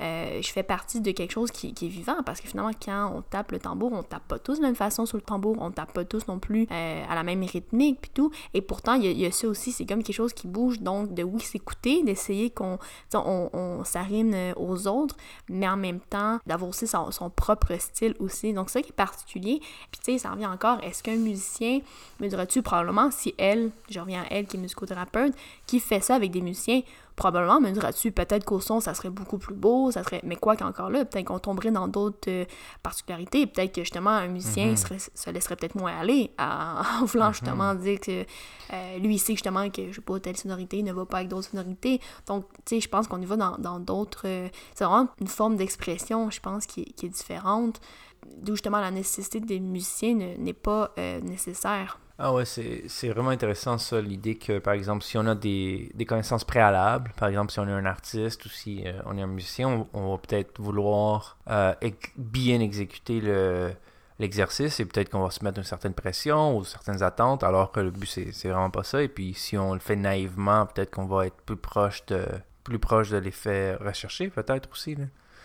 euh, 0.00 0.40
je 0.40 0.48
fais 0.50 0.62
partie 0.62 1.00
de 1.00 1.10
quelque 1.10 1.32
chose 1.32 1.50
qui, 1.50 1.68
est 1.68 1.88
vivant 1.88 2.22
parce 2.24 2.40
que 2.40 2.48
finalement, 2.48 2.72
quand 2.80 3.12
on 3.16 3.22
tape 3.22 3.52
le 3.52 3.58
tambour, 3.58 3.92
on 3.92 4.02
tape 4.02 4.26
pas 4.28 4.38
tous 4.38 4.58
de 4.58 4.62
la 4.62 4.68
même 4.68 4.76
façon 4.76 5.06
sur 5.06 5.16
le 5.16 5.22
tambour, 5.22 5.56
on 5.60 5.70
tape 5.70 5.92
pas 5.92 6.04
tous 6.04 6.28
non 6.28 6.38
plus 6.38 6.66
euh, 6.70 7.04
à 7.08 7.14
la 7.14 7.22
même 7.22 7.42
rythmique 7.42 8.00
puis 8.00 8.10
tout. 8.14 8.30
Et 8.54 8.60
pourtant, 8.60 8.94
il 8.94 9.10
y, 9.18 9.26
a 9.26 9.32
ça 9.32 9.48
aussi, 9.48 9.72
c'est 9.72 9.86
comme 9.86 10.02
quelque 10.02 10.16
chose 10.16 10.32
qui 10.32 10.46
bouge, 10.46 10.80
donc 10.80 11.14
de 11.14 11.22
oui, 11.22 11.40
s'écouter, 11.40 12.02
d'essayer 12.04 12.50
qu'on 12.50 12.78
on, 13.14 13.82
s'arrime 13.84 14.34
aux 14.56 14.86
autres, 14.86 15.16
mais 15.48 15.68
en 15.68 15.76
même 15.76 16.00
temps, 16.00 16.38
d'avoir 16.46 16.70
aussi 16.70 16.86
son, 16.86 17.30
propre 17.34 17.74
style 17.78 18.14
aussi. 18.18 18.52
Donc, 18.52 18.70
ça 18.70 18.82
qui 18.82 18.90
est 18.90 18.92
particulier. 18.92 19.60
Puis, 19.90 20.00
tu 20.04 20.12
sais, 20.12 20.18
ça 20.18 20.30
revient 20.30 20.46
encore, 20.46 20.82
est-ce 20.82 21.02
qu'un 21.02 21.16
musicien, 21.16 21.80
me 22.20 22.28
dirais-tu 22.28 22.62
probablement, 22.62 23.10
si 23.10 23.34
elle, 23.38 23.70
je 23.90 24.00
reviens 24.00 24.22
à 24.22 24.26
elle 24.30 24.46
qui 24.46 24.56
est 24.56 24.60
musicothérapeute, 24.60 25.34
qui 25.66 25.80
fait 25.80 26.00
ça 26.00 26.14
avec 26.14 26.30
des 26.30 26.40
musiciens, 26.40 26.82
probablement 27.18 27.60
me 27.60 27.70
diras-tu 27.70 28.12
peut-être 28.12 28.44
qu'au 28.44 28.60
son 28.60 28.80
ça 28.80 28.94
serait 28.94 29.10
beaucoup 29.10 29.38
plus 29.38 29.54
beau, 29.54 29.90
ça 29.90 30.04
serait 30.04 30.20
mais 30.24 30.36
quoi 30.36 30.56
qu'encore 30.56 30.88
là, 30.88 31.04
peut-être 31.04 31.26
qu'on 31.26 31.40
tomberait 31.40 31.72
dans 31.72 31.88
d'autres 31.88 32.28
euh, 32.30 32.44
particularités, 32.82 33.46
peut-être 33.46 33.74
que 33.74 33.82
justement 33.82 34.10
un 34.10 34.28
musicien 34.28 34.66
mhm. 34.68 34.76
se 34.76 35.30
laisserait 35.30 35.56
peut-être 35.56 35.74
moins 35.74 35.98
aller 35.98 36.30
en, 36.38 37.04
voulant 37.04 37.26
mhm. 37.26 37.32
justement 37.34 37.74
dire 37.74 37.98
que 38.00 38.24
euh, 38.72 38.98
lui 38.98 39.16
il 39.16 39.18
sait 39.18 39.32
justement 39.32 39.68
que 39.68 39.88
je 39.90 39.96
sais 39.96 40.00
pas 40.00 40.20
telle 40.20 40.36
sonorité 40.36 40.82
ne 40.82 40.92
va 40.92 41.04
pas 41.04 41.18
avec 41.18 41.28
d'autres 41.28 41.48
sonorités. 41.50 42.00
Donc 42.26 42.44
tu 42.64 42.76
sais 42.76 42.80
je 42.80 42.88
pense 42.88 43.08
qu'on 43.08 43.20
y 43.20 43.26
va 43.26 43.36
dans 43.36 43.80
d'autres 43.80 44.22
euh, 44.26 44.48
c'est 44.74 44.84
vraiment 44.84 45.08
une 45.20 45.26
forme 45.26 45.56
d'expression, 45.56 46.30
je 46.30 46.40
pense 46.40 46.66
qui, 46.66 46.84
qui, 46.84 47.06
est 47.06 47.10
différente 47.10 47.80
d'où 48.36 48.52
justement 48.52 48.80
la 48.80 48.90
nécessité 48.90 49.40
des 49.40 49.60
musiciens 49.60 50.14
n'est 50.14 50.52
pas 50.52 50.92
nécessaire. 51.22 51.98
Ah 52.20 52.34
ouais, 52.34 52.44
c'est 52.44 53.08
vraiment 53.10 53.30
intéressant 53.30 53.78
ça, 53.78 54.00
l'idée 54.00 54.34
que 54.34 54.58
par 54.58 54.74
exemple 54.74 55.04
si 55.04 55.16
on 55.16 55.26
a 55.26 55.36
des, 55.36 55.92
des, 55.94 56.04
connaissances 56.04 56.42
préalables, 56.42 57.12
par 57.16 57.28
exemple 57.28 57.52
si 57.52 57.60
on 57.60 57.68
est 57.68 57.72
un 57.72 57.86
artiste 57.86 58.44
ou 58.44 58.48
si 58.48 58.82
euh, 58.84 59.00
on 59.06 59.16
est 59.16 59.22
un 59.22 59.28
musicien, 59.28 59.86
on, 59.92 60.10
va 60.10 60.18
peut-être 60.18 60.60
vouloir 60.60 61.38
euh, 61.48 61.72
bien 62.16 62.60
exécuter 62.60 63.20
le 63.20 63.70
l'exercice 64.18 64.80
et 64.80 64.84
peut-être 64.84 65.10
qu'on 65.10 65.22
va 65.22 65.30
se 65.30 65.44
mettre 65.44 65.58
une 65.58 65.64
certaine 65.64 65.94
pression 65.94 66.56
ou 66.56 66.64
certaines 66.64 67.04
attentes 67.04 67.44
alors 67.44 67.70
que 67.70 67.78
le 67.78 67.92
but 67.92 68.06
c'est 68.06 68.48
vraiment 68.48 68.70
pas 68.70 68.82
ça 68.82 69.00
et 69.00 69.06
puis 69.06 69.32
si 69.32 69.56
on 69.56 69.74
le 69.74 69.78
fait 69.78 69.94
naïvement 69.94 70.66
peut-être 70.66 70.90
qu'on 70.90 71.06
va 71.06 71.26
être 71.28 71.40
plus 71.42 71.56
proche 71.56 72.04
de 72.06 72.26
plus 72.64 72.80
proche 72.80 73.10
de 73.10 73.18
l'effet 73.18 73.76
recherché 73.76 74.28
peut-être 74.28 74.68
aussi. 74.72 74.96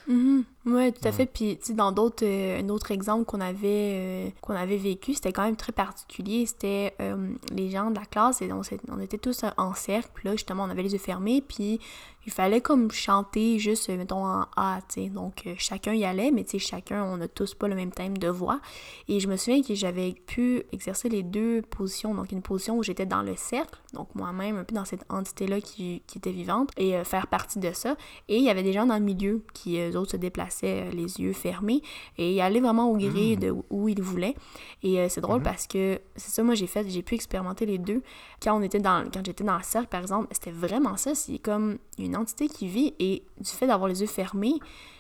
Mm-hmm. 0.10 0.44
Oui, 0.66 0.94
tout 0.94 1.08
à 1.08 1.12
fait. 1.12 1.26
Puis, 1.26 1.58
tu 1.58 1.68
sais, 1.68 1.74
dans 1.74 1.92
d'autres, 1.92 2.26
euh, 2.26 2.60
un 2.62 2.70
autre 2.70 2.92
exemple 2.92 3.26
qu'on 3.26 3.42
avait, 3.42 3.96
euh, 3.96 4.30
qu'on 4.42 4.54
avait 4.54 4.78
vécu, 4.78 5.14
c'était 5.14 5.34
quand 5.34 5.44
même 5.44 5.56
très 5.56 5.72
particulier. 5.72 6.46
C'était 6.46 6.94
euh, 7.02 7.34
les 7.52 7.70
gens 7.70 7.90
de 7.92 7.96
la 7.96 8.06
classe, 8.06 8.42
et 8.42 8.52
on, 8.52 8.62
on 8.90 9.00
était 9.00 9.18
tous 9.18 9.44
en 9.58 9.74
cercle. 9.74 10.10
Là, 10.24 10.32
justement, 10.32 10.64
on 10.64 10.70
avait 10.70 10.84
les 10.84 10.94
yeux 10.94 11.00
fermés. 11.00 11.44
Puis, 11.46 11.80
il 12.26 12.32
fallait 12.32 12.62
comme 12.62 12.92
chanter 12.92 13.60
juste, 13.60 13.90
mettons, 13.90 14.26
en 14.26 14.46
A, 14.56 14.80
tu 14.88 15.04
sais. 15.04 15.10
Donc, 15.10 15.48
chacun 15.58 15.94
y 15.94 16.06
allait, 16.06 16.32
mais 16.32 16.44
tu 16.44 16.52
sais, 16.52 16.60
chacun, 16.60 17.04
on 17.04 17.18
n'a 17.18 17.28
tous 17.28 17.54
pas 17.54 17.68
le 17.68 17.76
même 17.76 17.92
thème 17.92 18.18
de 18.18 18.30
voix. 18.30 18.62
Et 19.08 19.20
je 19.20 19.28
me 19.28 19.36
souviens 19.36 19.62
que 19.62 19.76
j'avais 19.76 20.14
pu 20.14 20.64
exercer 20.72 21.10
les 21.10 21.24
deux 21.24 21.62
positions. 21.62 22.14
Donc, 22.14 22.32
une 22.32 22.42
position 22.42 22.78
où 22.78 22.84
j'étais 22.84 23.06
dans 23.06 23.24
le 23.24 23.36
cercle, 23.36 23.80
donc 23.94 24.14
moi-même, 24.16 24.58
un 24.58 24.64
peu 24.64 24.74
dans 24.74 24.86
cette 24.86 25.06
entité-là 25.10 25.62
qui, 25.62 26.02
qui, 26.08 26.18
était 26.18 26.32
vivante, 26.32 26.70
et 26.78 27.04
faire 27.04 27.28
partie 27.28 27.60
de 27.60 27.72
ça. 27.74 27.96
Et 28.30 28.38
il 28.38 28.44
y 28.44 28.50
avait 28.50 28.64
des 28.64 28.74
gens 28.74 28.86
dans 28.86 28.98
le 28.98 29.04
milieu 29.04 29.44
qui, 29.54 29.78
eux 29.80 29.98
autres, 29.98 30.12
se 30.12 30.18
déplaçaient 30.18 30.84
euh, 30.84 30.92
les 30.92 31.20
yeux 31.20 31.34
fermés 31.34 31.82
et 32.18 32.34
il 32.34 32.42
allait 32.42 32.60
vraiment 32.60 32.90
au 32.90 32.98
gré 32.98 33.36
hmm. 33.36 33.40
de 33.40 33.56
où 33.70 33.90
il 33.90 34.02
voulait. 34.02 34.36
Et 34.82 35.00
euh, 35.00 35.08
c'est 35.10 35.22
drôle 35.22 35.38
mhm. 35.38 35.44
parce 35.44 35.68
que 35.68 36.00
c'est 36.16 36.32
ça, 36.32 36.44
moi 36.44 36.56
j'ai 36.56 36.68
fait, 36.68 36.88
j'ai 36.90 37.02
pu 37.02 37.16
expérimenter 37.16 37.66
les 37.66 37.78
deux. 37.78 38.02
Quand 38.42 38.58
on 38.58 38.62
était 38.62 38.80
dans, 38.80 39.10
quand 39.12 39.26
j'étais 39.26 39.44
dans 39.44 39.58
le 39.58 39.64
cercle, 39.64 39.88
par 39.88 40.02
exemple, 40.02 40.28
c'était 40.32 40.52
vraiment 40.52 40.98
ça. 40.98 41.16
C'est 41.16 41.40
comme 41.40 41.78
une 41.98 42.13
entité 42.16 42.48
qui 42.48 42.68
vit 42.68 42.94
et 43.00 43.24
du 43.40 43.50
fait 43.50 43.68
d'avoir 43.68 43.88
les 43.88 44.02
yeux 44.02 44.08
fermés, 44.08 44.56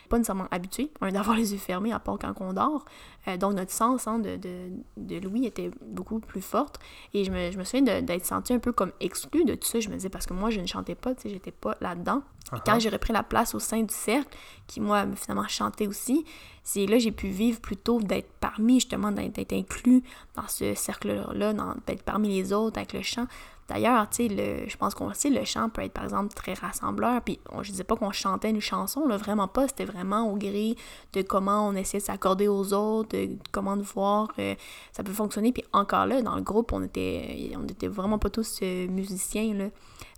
pas 0.09 0.17
nécessairement 0.17 0.47
habitué 0.51 0.91
d'avoir 1.01 1.35
les 1.35 1.53
yeux 1.53 1.57
fermés 1.59 1.91
à 1.91 1.99
part 1.99 2.19
quand 2.19 2.33
on 2.39 2.53
dort. 2.53 2.85
Euh, 3.27 3.37
donc 3.37 3.53
notre 3.53 3.71
sens 3.71 4.07
hein, 4.07 4.19
de, 4.19 4.35
de, 4.35 4.69
de 4.97 5.17
l'ouïe 5.17 5.45
était 5.45 5.71
beaucoup 5.81 6.19
plus 6.19 6.41
forte. 6.41 6.79
Et 7.13 7.23
je 7.23 7.31
me, 7.31 7.51
je 7.51 7.57
me 7.57 7.63
souviens 7.63 8.01
d'être 8.01 8.25
sentie 8.25 8.53
un 8.53 8.59
peu 8.59 8.71
comme 8.71 8.91
exclue 8.99 9.43
de 9.43 9.55
tout 9.55 9.67
ça. 9.67 9.79
Je 9.79 9.89
me 9.89 9.95
disais 9.95 10.09
parce 10.09 10.25
que 10.25 10.33
moi 10.33 10.49
je 10.49 10.59
ne 10.59 10.67
chantais 10.67 10.95
pas, 10.95 11.15
tu 11.15 11.23
sais, 11.23 11.29
j'étais 11.29 11.51
pas 11.51 11.75
là-dedans. 11.81 12.21
Uh-huh. 12.51 12.59
Quand 12.65 12.79
j'ai 12.79 12.89
repris 12.89 13.13
la 13.13 13.23
place 13.23 13.55
au 13.55 13.59
sein 13.59 13.81
du 13.81 13.93
cercle, 13.93 14.37
qui 14.67 14.81
moi 14.81 15.05
finalement 15.15 15.47
chantait 15.47 15.87
aussi, 15.87 16.25
c'est 16.63 16.85
là 16.85 16.99
j'ai 16.99 17.11
pu 17.11 17.29
vivre 17.29 17.59
plutôt 17.59 17.99
d'être 17.99 18.29
parmi 18.39 18.75
justement, 18.75 19.11
d'être 19.11 19.53
inclus 19.53 20.03
dans 20.35 20.47
ce 20.47 20.75
cercle-là, 20.75 21.53
d'être 21.87 22.03
parmi 22.03 22.27
les 22.27 22.53
autres 22.53 22.77
avec 22.77 22.93
le 22.93 23.01
chant. 23.01 23.25
D'ailleurs, 23.69 24.09
tu 24.09 24.27
sais, 24.27 24.67
je 24.67 24.77
pense 24.77 24.93
qu'on 24.93 25.13
sait, 25.13 25.29
le 25.29 25.43
chant 25.45 25.69
peut 25.69 25.81
être, 25.81 25.93
par 25.93 26.03
exemple, 26.03 26.33
très 26.33 26.53
rassembleur. 26.53 27.21
Puis, 27.21 27.39
je 27.61 27.71
disais 27.71 27.83
pas 27.83 27.95
qu'on 27.95 28.11
chantait 28.11 28.49
une 28.49 28.59
chanson, 28.59 29.07
là, 29.07 29.17
vraiment 29.17 29.47
pas. 29.47 29.67
C'était 29.67 29.85
vraiment 29.85 30.29
au 30.29 30.35
gré 30.35 30.75
de 31.13 31.21
comment 31.21 31.67
on 31.67 31.75
essayait 31.75 32.01
de 32.01 32.05
s'accorder 32.05 32.47
aux 32.47 32.73
autres, 32.73 33.17
de 33.17 33.37
comment 33.51 33.77
voir 33.77 34.31
euh, 34.39 34.55
ça 34.91 35.03
peut 35.03 35.13
fonctionner. 35.13 35.51
Puis, 35.51 35.63
encore 35.71 36.05
là, 36.05 36.21
dans 36.21 36.35
le 36.35 36.41
groupe, 36.41 36.73
on 36.73 36.83
était, 36.83 37.51
on 37.57 37.63
était 37.63 37.87
vraiment 37.87 38.19
pas 38.19 38.29
tous 38.29 38.59
euh, 38.61 38.87
musiciens, 38.87 39.69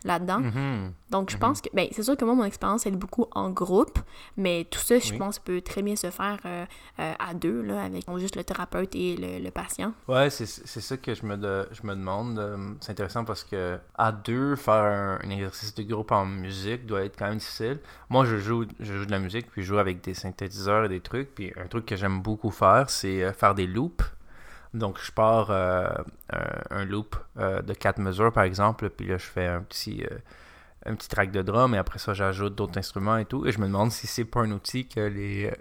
là-dedans. 0.05 0.39
Mm-hmm. 0.39 0.91
Donc, 1.09 1.31
je 1.31 1.37
pense 1.37 1.59
mm-hmm. 1.59 1.69
que, 1.69 1.75
ben, 1.75 1.87
c'est 1.91 2.03
sûr 2.03 2.15
que 2.15 2.23
moi, 2.23 2.35
mon 2.35 2.45
expérience, 2.45 2.85
elle 2.85 2.93
est 2.93 2.97
beaucoup 2.97 3.25
en 3.31 3.49
groupe, 3.49 3.99
mais 4.37 4.65
tout 4.69 4.79
ça, 4.79 4.99
je 4.99 5.13
pense, 5.15 5.39
peut 5.39 5.61
très 5.61 5.81
bien 5.81 5.95
se 5.95 6.09
faire 6.11 6.39
euh, 6.45 6.65
euh, 6.99 7.13
à 7.19 7.33
deux, 7.33 7.61
là, 7.61 7.83
avec 7.83 8.05
juste 8.17 8.35
le 8.35 8.43
thérapeute 8.43 8.95
et 8.95 9.17
le, 9.17 9.49
patient. 9.49 9.93
Ouais, 10.07 10.29
c'est 10.29 10.45
ça 10.45 10.97
que 10.97 11.13
je 11.13 11.25
me, 11.25 11.35
je 11.71 11.87
me 11.87 11.95
demande. 11.95 12.37
Euh, 12.39 12.73
c'est 12.81 12.91
intéressant 12.91 13.25
parce 13.25 13.43
que 13.43 13.77
à 13.97 14.11
deux, 14.11 14.55
faire 14.55 15.19
un, 15.23 15.29
exercice 15.29 15.73
de 15.73 15.83
groupe 15.83 16.11
en 16.11 16.25
musique 16.25 16.85
doit 16.85 17.03
être 17.03 17.17
quand 17.17 17.27
même 17.27 17.37
difficile. 17.37 17.79
Moi, 18.09 18.25
je 18.25 18.37
joue, 18.37 18.65
je 18.79 18.93
joue 18.93 19.05
de 19.05 19.11
la 19.11 19.19
musique, 19.19 19.49
puis 19.49 19.63
je 19.63 19.67
joue 19.67 19.77
avec 19.77 20.01
des 20.01 20.13
synthétiseurs 20.13 20.85
et 20.85 20.89
des 20.89 20.99
trucs, 20.99 21.33
puis 21.33 21.51
un 21.57 21.67
truc 21.67 21.85
que 21.85 21.95
j'aime 21.95 22.21
beaucoup 22.21 22.51
faire, 22.51 22.89
c'est 22.89 23.33
faire 23.33 23.55
des 23.55 23.65
loops. 23.67 24.03
Donc, 24.75 24.99
je 25.01 25.11
pars 25.11 25.51
euh, 25.51 25.87
un, 26.69 26.83
loop 26.83 27.15
euh, 27.37 27.61
de 27.61 27.73
quatre 27.73 27.99
mesures, 27.99 28.33
par 28.33 28.43
exemple, 28.43 28.89
puis 28.89 29.07
là, 29.07 29.17
je 29.17 29.25
fais 29.25 29.47
un 29.47 29.61
petit, 29.61 30.03
euh, 30.03 30.17
un 30.85 30.95
petit 30.95 31.07
track 31.07 31.31
de 31.31 31.41
drum, 31.41 31.73
et 31.73 31.77
après 31.77 31.97
ça, 31.97 32.13
j'ajoute 32.13 32.55
d'autres 32.55 32.77
instruments 32.77 33.17
et 33.17 33.25
tout. 33.25 33.47
Et 33.47 33.53
je 33.53 33.59
me 33.59 33.67
demande 33.67 33.91
si 33.91 34.05
c'est 34.05 34.25
pas 34.25 34.41
un 34.41 34.51
outil 34.51 34.87
que 34.87 34.99
les 34.99 35.51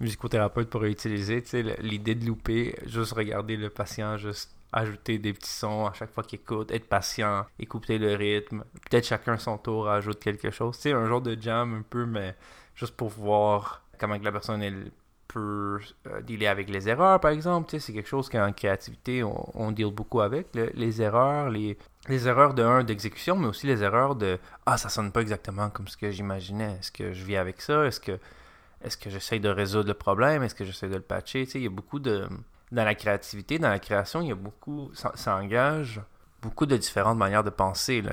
musicothérapeutes 0.00 0.70
pourraient 0.70 0.90
utiliser. 0.90 1.42
Tu 1.42 1.48
sais, 1.50 1.62
l'idée 1.80 2.14
de 2.14 2.26
looper, 2.26 2.74
juste 2.86 3.12
regarder 3.12 3.56
le 3.56 3.68
patient, 3.68 4.16
juste 4.16 4.56
ajouter 4.72 5.18
des 5.18 5.32
petits 5.32 5.52
sons 5.52 5.86
à 5.86 5.92
chaque 5.92 6.10
fois 6.10 6.24
qu'il 6.24 6.40
écoute, 6.40 6.70
être 6.72 6.88
patient, 6.88 7.46
écouter 7.58 7.98
le 7.98 8.14
rythme. 8.14 8.64
Peut-être 8.90 9.06
chacun 9.06 9.36
son 9.36 9.58
tour 9.58 9.88
ajoute 9.88 10.18
quelque 10.18 10.50
chose. 10.50 10.76
Tu 10.76 10.82
sais, 10.82 10.92
un 10.92 11.06
genre 11.06 11.22
de 11.22 11.40
jam 11.40 11.74
un 11.74 11.82
peu, 11.82 12.06
mais 12.06 12.34
juste 12.74 12.96
pour 12.96 13.10
voir 13.10 13.82
comment 13.98 14.18
que 14.18 14.24
la 14.24 14.32
personne 14.32 14.62
est 14.62 14.74
peut 15.28 15.80
euh, 16.06 16.20
dealer 16.22 16.46
avec 16.46 16.68
les 16.68 16.88
erreurs, 16.88 17.20
par 17.20 17.30
exemple. 17.30 17.78
C'est 17.78 17.92
quelque 17.92 18.08
chose 18.08 18.28
qu'en 18.28 18.52
créativité, 18.52 19.22
on, 19.22 19.72
deal 19.72 19.92
beaucoup 19.92 20.20
avec. 20.20 20.48
les 20.54 21.02
erreurs, 21.02 21.50
les, 21.50 21.76
les 22.08 22.28
erreurs 22.28 22.54
de 22.54 22.62
un 22.62 22.84
d'exécution, 22.84 23.36
mais 23.36 23.46
aussi 23.46 23.66
les 23.66 23.82
erreurs 23.82 24.14
de 24.14 24.38
Ah, 24.66 24.76
ça 24.76 24.88
sonne 24.88 25.12
pas 25.12 25.20
exactement 25.20 25.70
comme 25.70 25.88
ce 25.88 25.96
que 25.96 26.10
j'imaginais. 26.10 26.76
Est-ce 26.78 26.92
que 26.92 27.12
je 27.12 27.24
vis 27.24 27.36
avec 27.36 27.60
ça? 27.60 27.86
Est-ce 27.86 28.00
que 28.00 28.18
est-ce 28.84 28.98
que 28.98 29.08
j'essaie 29.08 29.38
de 29.38 29.48
résoudre 29.48 29.88
le 29.88 29.94
problème? 29.94 30.42
Est-ce 30.42 30.54
que 30.54 30.64
j'essaie 30.64 30.88
de 30.88 30.96
le 30.96 31.00
patcher? 31.00 31.48
il 31.54 31.62
y 31.62 31.66
a 31.66 31.70
beaucoup 31.70 31.98
de. 31.98 32.28
Dans 32.70 32.84
la 32.84 32.94
créativité, 32.94 33.58
dans 33.58 33.70
la 33.70 33.78
création, 33.78 34.20
il 34.20 34.28
y 34.28 34.32
a 34.32 34.34
beaucoup. 34.34 34.90
Ça, 34.94 35.36
engage 35.36 36.00
beaucoup 36.42 36.66
de 36.66 36.76
différentes 36.76 37.16
manières 37.16 37.44
de 37.44 37.50
penser. 37.50 38.02
Là, 38.02 38.12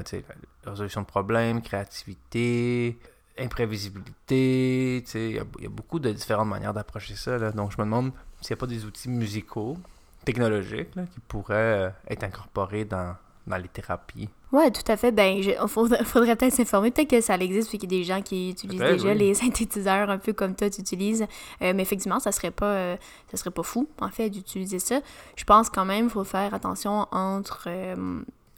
résolution 0.66 1.02
de 1.02 1.06
problèmes, 1.06 1.62
créativité, 1.62 2.98
imprévisibilité, 3.38 5.04
il 5.14 5.36
y, 5.36 5.40
a 5.40 5.70
beaucoup 5.70 6.00
de 6.00 6.12
différentes 6.12 6.48
manières 6.48 6.74
d'approcher 6.74 7.16
ça. 7.16 7.38
Là. 7.38 7.52
Donc, 7.52 7.72
je 7.72 7.78
me 7.78 7.84
demande 7.84 8.12
s'il 8.42 8.54
n'y 8.54 8.60
a 8.60 8.62
pas 8.62 8.68
des 8.68 8.86
outils 8.86 9.10
musicaux, 9.10 9.78
technologiques, 10.26 10.92
qui 10.92 11.20
pourraient 11.28 11.88
euh, 11.88 11.90
être 12.08 12.24
incorporés 12.24 12.86
dans, 12.86 13.16
dans 13.48 13.58
les 13.58 13.68
thérapies. 13.68 14.30
Oui, 14.52 14.70
tout 14.72 14.90
à 14.92 14.98
fait. 14.98 15.12
Ben, 15.12 15.38
il 15.38 15.56
faudrait, 15.68 16.04
peut-être 16.04 16.52
s'informer. 16.52 16.92
Peut-être 16.92 17.10
que 17.10 17.22
ça 17.22 17.36
existe, 17.36 17.70
puis 17.70 17.78
qu'il 17.78 17.92
y 17.92 17.96
a 17.96 18.00
des 18.00 18.04
gens 18.04 18.22
qui 18.22 18.52
utilisent 18.52 18.80
déjà 18.80 19.14
les 19.14 19.34
synthétiseurs 19.34 20.10
un 20.10 20.18
peu 20.18 20.34
comme 20.34 20.56
toi, 20.56 20.70
tu 20.70 20.82
utilises. 20.82 21.24
Euh, 21.62 21.74
mais 21.74 21.84
effectivement, 21.84 22.20
ça 22.20 22.32
serait 22.32 22.52
pas 22.52 22.66
euh, 22.66 22.98
ça 23.30 23.38
serait 23.38 23.52
pas 23.52 23.64
fou, 23.64 23.88
en 24.00 24.10
fait, 24.10 24.30
d'utiliser 24.30 24.80
ça. 24.80 25.00
Je 25.36 25.44
pense 25.46 25.70
quand 25.70 25.86
même 25.86 26.06
qu'il 26.06 26.12
faut 26.12 26.24
faire 26.24 26.54
attention 26.54 27.08
entre 27.12 27.70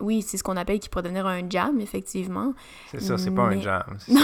oui, 0.03 0.21
c'est 0.21 0.37
ce 0.37 0.43
qu'on 0.43 0.57
appelle 0.57 0.79
qui 0.79 0.89
pourrait 0.89 1.03
devenir 1.03 1.25
un 1.25 1.49
jam, 1.49 1.79
effectivement. 1.81 2.53
C'est 2.91 3.01
ça, 3.01 3.17
c'est 3.17 3.31
pas 3.31 3.43
un 3.43 3.49
Mais- 3.55 3.61
jam. 3.61 3.83
Non. 4.09 4.21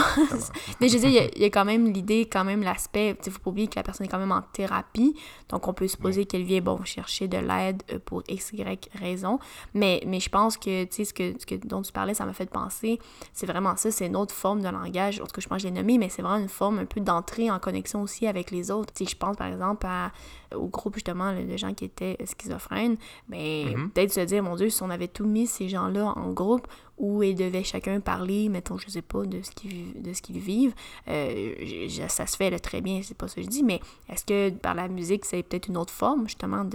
Mais 0.79 0.89
je 0.89 0.93
veux 0.93 0.99
dire, 0.99 1.09
il 1.09 1.15
y 1.15 1.19
a- 1.19 1.29
il 1.35 1.41
y, 1.41 1.45
a 1.45 1.49
quand 1.49 1.65
même 1.65 1.91
l'idée, 1.91 2.27
quand 2.31 2.43
même 2.43 2.61
l'aspect, 2.61 3.17
il 3.25 3.31
faut 3.31 3.39
pas 3.39 3.49
oublier 3.49 3.67
que 3.67 3.75
la 3.77 3.83
personne 3.83 4.05
est 4.05 4.09
quand 4.09 4.19
même 4.19 4.31
en 4.31 4.41
thérapie, 4.41 5.15
donc 5.49 5.67
on 5.67 5.73
peut 5.73 5.87
supposer 5.87 6.25
qu'elle 6.25 6.43
vient, 6.43 6.61
bon, 6.61 6.83
chercher 6.83 7.27
de 7.27 7.37
l'aide 7.37 7.81
euh, 7.91 7.99
pour 8.03 8.21
x, 8.27 8.51
y 8.53 8.63
raison, 8.99 9.39
mais, 9.73 10.03
mais 10.05 10.19
je 10.19 10.29
pense 10.29 10.57
que, 10.57 10.83
tu 10.85 10.89
sais, 10.91 11.05
ce 11.05 11.13
que, 11.13 11.33
ce 11.39 11.45
que, 11.45 11.55
dont 11.55 11.81
tu 11.81 11.91
parlais, 11.91 12.13
ça 12.13 12.25
m'a 12.25 12.33
fait 12.33 12.49
penser, 12.49 12.99
c'est 13.33 13.45
vraiment 13.45 13.75
ça, 13.77 13.89
c'est 13.91 14.05
une 14.07 14.15
autre 14.15 14.35
forme 14.35 14.61
de 14.61 14.69
langage, 14.69 15.19
en 15.21 15.25
tout 15.25 15.31
cas, 15.33 15.41
je 15.41 15.47
pense 15.47 15.57
que 15.57 15.63
je 15.63 15.73
l'ai 15.73 15.79
nommé, 15.79 15.97
mais 15.97 16.09
c'est 16.09 16.21
vraiment 16.21 16.37
une 16.41 16.49
forme 16.49 16.79
un 16.79 16.85
peu 16.85 16.99
d'entrée 16.99 17.49
en 17.49 17.59
connexion 17.59 18.01
aussi 18.01 18.27
avec 18.27 18.51
les 18.51 18.69
autres. 18.71 18.93
Tu 18.93 19.05
sais, 19.05 19.11
je 19.11 19.17
pense, 19.17 19.37
par 19.37 19.47
exemple, 19.47 19.85
à, 19.87 20.11
au 20.55 20.67
groupe, 20.67 20.95
justement, 20.95 21.31
de 21.33 21.57
gens 21.57 21.73
qui 21.73 21.85
étaient 21.85 22.17
schizophrènes, 22.25 22.97
mais 23.27 23.65
Mhm. 23.75 23.91
peut-être 23.91 24.11
se 24.13 24.19
dire, 24.21 24.43
mon 24.43 24.55
Dieu, 24.55 24.69
si 24.69 24.81
on 24.83 24.89
avait 24.89 25.07
tout 25.07 25.25
mis 25.25 25.47
ces 25.47 25.68
gens-là 25.69 26.13
en 26.15 26.31
groupe, 26.31 26.67
où 26.97 27.23
ils 27.23 27.35
devaient 27.35 27.63
chacun 27.63 27.99
parler, 28.01 28.49
mettons, 28.49 28.77
je 28.77 28.89
sais 28.89 29.01
pas, 29.01 29.25
de 29.25 29.41
ce 29.41 29.51
qu'ils 29.51 30.01
de 30.01 30.13
ce 30.13 30.21
vivent. 30.31 30.73
Euh, 31.07 31.87
ça 32.07 32.27
se 32.27 32.35
fait 32.35 32.57
très 32.59 32.81
bien, 32.81 33.01
c'est 33.03 33.17
pas 33.17 33.27
ça 33.27 33.35
que 33.35 33.43
je 33.43 33.47
dis, 33.47 33.63
mais 33.63 33.79
est-ce 34.09 34.25
que 34.25 34.49
par 34.49 34.75
la 34.75 34.87
musique, 34.87 35.25
c'est 35.25 35.43
peut-être 35.43 35.67
une 35.67 35.77
autre 35.77 35.93
forme, 35.93 36.25
justement, 36.25 36.65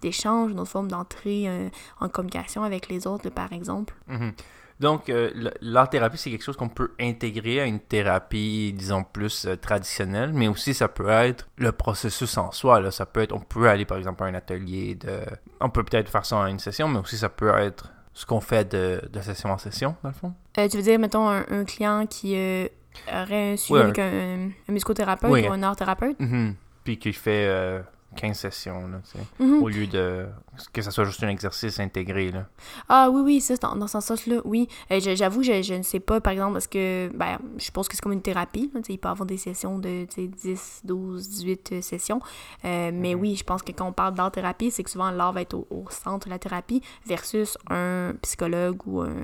d'échange, 0.00 0.52
une 0.52 0.60
autre 0.60 0.70
forme 0.70 0.88
d'entrée 0.88 1.48
euh, 1.48 1.68
en 2.00 2.08
communication 2.08 2.62
avec 2.62 2.88
les 2.88 3.06
autres, 3.06 3.28
par 3.30 3.52
exemple? 3.52 3.94
Mhm. 4.08 4.32
Donc, 4.80 5.08
euh, 5.08 5.30
l'art-thérapie, 5.60 6.18
c'est 6.18 6.30
quelque 6.30 6.42
chose 6.42 6.56
qu'on 6.56 6.68
peut 6.68 6.90
intégrer 7.00 7.60
à 7.60 7.64
une 7.64 7.78
thérapie, 7.78 8.74
disons, 8.76 9.04
plus 9.04 9.46
euh, 9.46 9.56
traditionnelle, 9.56 10.32
mais 10.32 10.48
aussi 10.48 10.74
ça 10.74 10.88
peut 10.88 11.08
être 11.08 11.48
le 11.58 11.70
processus 11.70 12.36
en 12.38 12.50
soi. 12.50 12.80
Là. 12.80 12.90
Ça 12.90 13.06
peut 13.06 13.20
être, 13.20 13.32
on 13.32 13.40
peut 13.40 13.68
aller, 13.68 13.84
par 13.84 13.98
exemple, 13.98 14.24
à 14.24 14.26
un 14.26 14.34
atelier, 14.34 14.96
de... 14.96 15.20
on 15.60 15.70
peut 15.70 15.84
peut-être 15.84 16.10
faire 16.10 16.26
ça 16.26 16.36
en 16.36 16.46
une 16.46 16.58
session, 16.58 16.88
mais 16.88 16.98
aussi 16.98 17.16
ça 17.16 17.28
peut 17.28 17.56
être 17.56 17.93
ce 18.14 18.24
qu'on 18.26 18.40
fait 18.40 18.70
de, 18.70 19.02
de 19.12 19.20
session 19.20 19.50
en 19.50 19.58
session, 19.58 19.96
dans 20.02 20.08
le 20.10 20.14
fond? 20.14 20.32
Euh, 20.58 20.68
tu 20.68 20.76
veux 20.76 20.82
dire, 20.82 20.98
mettons, 20.98 21.28
un, 21.28 21.44
un 21.50 21.64
client 21.64 22.06
qui 22.08 22.34
euh, 22.36 22.66
aurait 23.12 23.52
un 23.52 23.56
suivi 23.56 23.74
Ouais. 23.74 23.84
avec 23.84 23.98
un, 23.98 24.50
un 24.68 24.72
musicothérapeute 24.72 25.30
Oui. 25.30 25.46
ou 25.48 25.52
un 25.52 25.62
art-thérapeute? 25.62 26.18
Mhm. 26.20 26.54
Puis 26.84 26.98
qui 26.98 27.12
fait 27.12 27.46
euh, 27.46 27.80
15 28.16 28.36
sessions, 28.38 28.86
là, 28.88 28.98
tu 29.04 29.18
sais, 29.18 29.24
Mhm. 29.40 29.62
au 29.62 29.68
lieu 29.68 29.86
de 29.88 30.26
que 30.72 30.82
ça 30.82 30.90
soit 30.90 31.04
juste 31.04 31.22
un 31.22 31.28
exercice 31.28 31.78
intégré. 31.80 32.30
Là. 32.30 32.46
Ah 32.88 33.08
oui, 33.10 33.22
oui, 33.22 33.40
ça, 33.40 33.56
dans, 33.56 33.74
dans 33.76 33.86
ce 33.86 34.00
sens-là, 34.00 34.36
oui. 34.44 34.68
Euh, 34.90 35.00
J'avoue, 35.00 35.42
je, 35.42 35.62
je 35.62 35.74
ne 35.74 35.82
sais 35.82 36.00
pas, 36.00 36.20
par 36.20 36.32
exemple, 36.32 36.54
parce 36.54 36.66
que, 36.66 37.10
ben, 37.14 37.38
je 37.58 37.70
pense 37.70 37.88
que 37.88 37.94
c'est 37.96 38.00
comme 38.02 38.12
une 38.12 38.22
thérapie. 38.22 38.70
là, 38.74 38.80
il 38.88 38.98
peut 38.98 39.08
y 39.08 39.10
avoir 39.10 39.26
des 39.26 39.36
sessions 39.36 39.78
de 39.78 40.06
tu 40.06 40.22
sais, 40.22 40.28
10, 40.28 40.80
12, 40.84 41.28
18 41.28 41.72
euh, 41.72 41.80
sessions. 41.82 42.20
Euh, 42.64 42.90
mais 42.92 43.14
Mhm. 43.14 43.20
oui, 43.20 43.36
je 43.36 43.44
pense 43.44 43.62
que 43.62 43.72
quand 43.72 43.86
on 43.88 43.92
parle 43.92 44.14
d'art-thérapie, 44.14 44.70
c'est 44.70 44.82
que 44.82 44.90
souvent 44.90 45.10
l'art 45.10 45.32
va 45.32 45.42
être 45.42 45.54
au, 45.54 45.66
au 45.70 45.84
centre 45.90 46.26
de 46.26 46.30
la 46.30 46.38
thérapie 46.38 46.82
versus 47.06 47.56
un 47.70 48.12
psychologue 48.22 48.80
ou 48.86 49.00
un, 49.00 49.14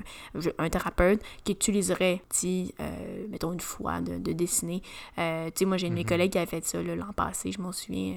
un 0.57 0.69
thérapeute 0.69 1.21
qui 1.43 1.53
utiliserait, 1.53 2.21
si, 2.29 2.73
euh, 2.79 3.25
mettons, 3.29 3.53
une 3.53 3.59
fois 3.59 4.01
de, 4.01 4.17
de 4.17 4.31
dessiner. 4.33 4.81
Euh, 5.17 5.47
tu 5.47 5.51
sais, 5.59 5.65
moi, 5.65 5.77
j'ai 5.77 5.87
une 5.87 5.93
de 5.93 5.99
mes 5.99 6.03
Mhm. 6.03 6.09
collègues 6.09 6.31
qui 6.31 6.37
avait 6.37 6.47
fait 6.47 6.65
ça 6.65 6.81
l'an 6.81 7.13
passé, 7.15 7.51
je 7.51 7.61
m'en 7.61 7.71
souviens. 7.71 8.15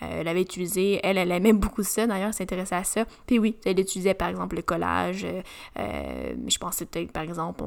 elle 0.00 0.26
avait 0.28 0.42
utilisé, 0.42 1.00
elle, 1.04 1.16
elle 1.18 1.30
aimait 1.30 1.52
beaucoup 1.52 1.82
ça 1.82 2.06
d'ailleurs, 2.06 2.32
elle 2.38 2.51
s'intéressait 2.52 2.74
à 2.76 2.84
ça. 2.84 3.04
Puis 3.26 3.38
oui, 3.38 3.56
elle 3.64 3.78
utilisait 3.80 4.14
par 4.14 4.28
exemple 4.28 4.56
le 4.56 4.62
collage. 4.62 5.24
euh, 5.24 5.40
euh, 5.78 6.34
je 6.46 6.58
pensais 6.58 6.84
peut-être 6.86 7.12
par 7.12 7.22
exemple, 7.22 7.62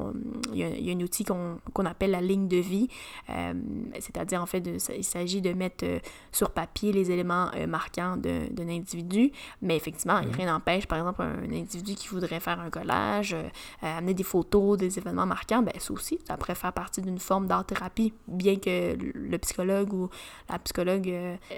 il 0.52 0.58
y, 0.58 0.62
a- 0.64 0.68
il 0.68 0.84
y 0.86 0.90
a 0.90 0.94
un 0.94 1.00
outil 1.00 1.24
qu'on 1.24 1.58
qu'on 1.72 1.84
appelle 1.86 2.10
la 2.12 2.20
ligne 2.20 2.48
de 2.48 2.56
vie. 2.58 2.88
euh, 3.30 3.52
C'est-à-dire 3.98 4.40
en 4.42 4.46
fait, 4.46 4.60
de- 4.60 4.76
il 4.96 5.04
s'agit 5.04 5.40
de 5.40 5.52
mettre 5.52 5.84
sur 6.32 6.50
papier 6.50 6.92
les 6.92 7.10
éléments 7.10 7.50
marquants 7.68 8.16
d'un 8.16 8.68
individu. 8.68 9.32
Mais 9.62 9.76
effectivement, 9.76 10.20
Mhm. 10.22 10.30
rien 10.32 10.46
n'empêche 10.52 10.86
par 10.86 10.98
exemple 10.98 11.22
un, 11.22 11.44
individu 11.52 11.94
qui 11.94 12.08
voudrait 12.08 12.40
faire 12.40 12.60
un 12.60 12.70
collage, 12.70 13.34
amener 13.82 14.14
des 14.14 14.22
photos, 14.22 14.76
des 14.78 14.98
événements 14.98 15.26
marquants, 15.26 15.62
ben 15.62 15.72
ça 15.78 15.92
aussi, 15.92 16.18
ça 16.26 16.36
pourrait 16.36 16.54
faire 16.54 16.72
partie 16.72 17.00
d'une 17.02 17.18
forme 17.18 17.46
d'art-thérapie, 17.46 18.12
bien 18.28 18.56
que 18.56 18.96
le 19.14 19.38
psychologue 19.38 19.92
ou 19.92 20.08
la 20.48 20.58
psychologue, 20.58 21.12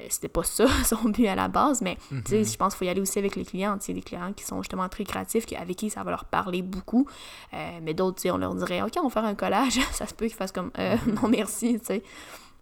c'était 0.08 0.28
pas 0.28 0.42
ça 0.44 0.66
son 0.84 1.08
but 1.10 1.26
à 1.26 1.34
la 1.34 1.48
base, 1.48 1.80
mais 1.82 1.96
tu 2.10 2.22
sais, 2.26 2.44
je 2.44 2.56
pense 2.56 2.74
qu'il 2.74 2.78
faut 2.78 2.84
y 2.84 2.88
aller 2.88 3.00
aussi 3.00 3.17
avec 3.18 3.36
les 3.36 3.44
clients, 3.44 3.76
tu 3.78 3.86
sais, 3.86 3.92
des 3.92 4.02
clients 4.02 4.32
qui 4.32 4.44
sont 4.44 4.62
justement 4.62 4.88
très 4.88 5.04
créatifs, 5.04 5.46
qui- 5.46 5.56
avec 5.56 5.76
qui 5.76 5.90
ça 5.90 6.02
va 6.04 6.10
leur 6.10 6.24
parler 6.24 6.62
beaucoup, 6.62 7.06
Euh, 7.54 7.78
mais 7.82 7.94
d'autres, 7.94 8.16
tu 8.16 8.22
sais, 8.22 8.30
on 8.30 8.38
leur 8.38 8.54
dirait, 8.54 8.82
OK, 8.82 8.92
on 8.98 9.04
va 9.04 9.10
faire 9.10 9.24
un 9.24 9.34
collage, 9.34 9.78
ça 9.92 10.06
se 10.06 10.14
peut 10.14 10.26
qu'ils 10.26 10.34
fassent 10.36 10.52
comme, 10.52 10.70
Euh, 10.78 10.96
non 11.22 11.28
merci, 11.28 11.78
tu 11.80 11.86
sais. 11.86 12.02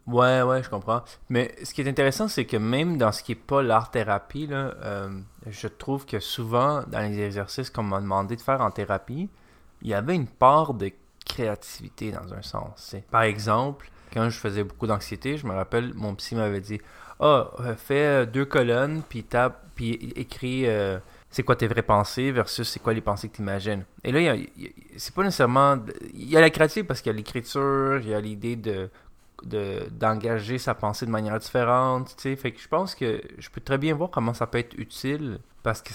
Ouais, 0.07 0.41
ouais, 0.43 0.63
je 0.63 0.71
comprends. 0.71 1.03
Mais 1.31 1.53
ce 1.65 1.75
qui 1.75 1.81
est 1.81 1.89
intéressant, 1.89 2.29
c'est 2.29 2.45
que 2.45 2.57
même 2.57 2.97
dans 2.97 3.11
ce 3.11 3.25
qui 3.25 3.33
est 3.33 3.35
pas 3.35 3.61
l'art-thérapie, 3.61 4.47
euh, 4.53 5.09
je 5.49 5.67
trouve 5.67 6.07
que 6.07 6.21
souvent, 6.21 6.85
dans 6.87 7.01
les 7.01 7.21
exercices 7.21 7.71
qu'on 7.71 7.83
m'a 7.83 8.01
demandé 8.01 8.37
de 8.37 8.41
faire 8.41 8.61
en 8.61 8.71
thérapie, 8.71 9.29
il 9.83 9.89
y 9.89 9.95
avait 9.95 10.15
une 10.15 10.29
part 10.29 10.75
de 10.75 10.93
créativité 11.25 12.13
dans 12.13 12.33
un 12.33 12.43
sens. 12.43 12.95
Par 13.11 13.23
exemple, 13.23 13.91
quand 14.13 14.31
je 14.31 14.39
faisais 14.39 14.63
beaucoup 14.65 14.87
d'anxiété, 14.87 15.37
je 15.37 15.47
me 15.47 15.53
rappelle, 15.55 15.93
mon 15.95 16.15
psy 16.15 16.37
m'avait 16.37 16.61
dit 16.61 16.81
Ah, 17.21 17.51
euh, 17.61 17.75
fais 17.77 18.07
euh, 18.07 18.27
deux 18.27 18.45
colonnes, 18.45 19.03
puis 19.09 19.23
tape, 19.25 19.63
puis 19.75 19.93
écris 20.17 20.67
euh, 20.67 20.99
c'est 21.31 21.43
quoi 21.43 21.57
tes 21.57 21.67
vraies 21.67 21.83
pensées 21.83 22.31
versus 22.31 22.69
c'est 22.69 22.81
quoi 22.83 22.93
les 22.93 23.01
pensées 23.01 23.29
que 23.29 23.37
tu 23.37 23.43
imagines. 23.43 23.85
Et 24.05 24.13
là, 24.13 24.37
c'est 24.97 25.15
pas 25.15 25.23
nécessairement. 25.23 25.79
Il 26.15 26.29
y 26.29 26.37
a 26.37 26.41
la 26.41 26.51
créativité 26.51 26.87
parce 26.87 27.01
qu'il 27.01 27.11
y 27.13 27.15
a 27.15 27.17
l'écriture, 27.17 27.99
il 28.03 28.09
y 28.11 28.15
a 28.15 28.21
l'idée 28.21 28.57
de 28.57 28.89
de- 29.45 29.87
d'engager 29.91 30.57
sa 30.59 30.75
pensée 30.75 31.05
de 31.05 31.11
manière 31.11 31.39
différente, 31.39 32.15
tu 32.17 32.23
sais. 32.23 32.37
Fait 32.37 32.53
que 32.53 32.61
je 32.61 32.69
pense 32.69 32.95
que 32.95 33.21
je 33.39 33.51
peux 33.51 33.61
très 33.61 33.77
bien 33.77 33.95
voir 33.95 34.11
comment 34.11 34.33
ça 34.33 34.47
peut 34.47 34.59
être 34.59 34.75
utile 34.79 35.39
parce 35.63 35.83
que 35.83 35.91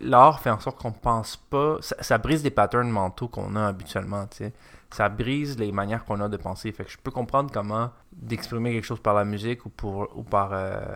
l'art 0.00 0.40
fait 0.40 0.50
en 0.50 0.58
sorte 0.58 0.78
qu'on 0.78 0.92
pense 0.92 1.36
pas, 1.36 1.76
ça, 1.80 2.18
brise 2.18 2.42
des 2.42 2.50
patterns 2.50 2.90
mentaux 2.90 3.28
qu'on 3.28 3.56
a 3.56 3.66
habituellement, 3.66 4.26
tu. 4.26 4.50
Ça 4.90 5.08
brise 5.08 5.58
les 5.58 5.72
manières 5.72 6.04
qu'on 6.04 6.20
a 6.20 6.28
de 6.28 6.36
penser. 6.36 6.70
Fait 6.72 6.84
que 6.84 6.90
je 6.90 6.98
peux 6.98 7.10
comprendre 7.10 7.50
comment 7.50 7.90
d'exprimer 8.12 8.72
quelque 8.72 8.84
chose 8.84 9.00
par 9.00 9.14
la 9.14 9.24
musique 9.24 9.64
ou, 9.64 9.70
pour, 9.70 10.08
ou, 10.14 10.22
par, 10.22 10.50
euh, 10.52 10.94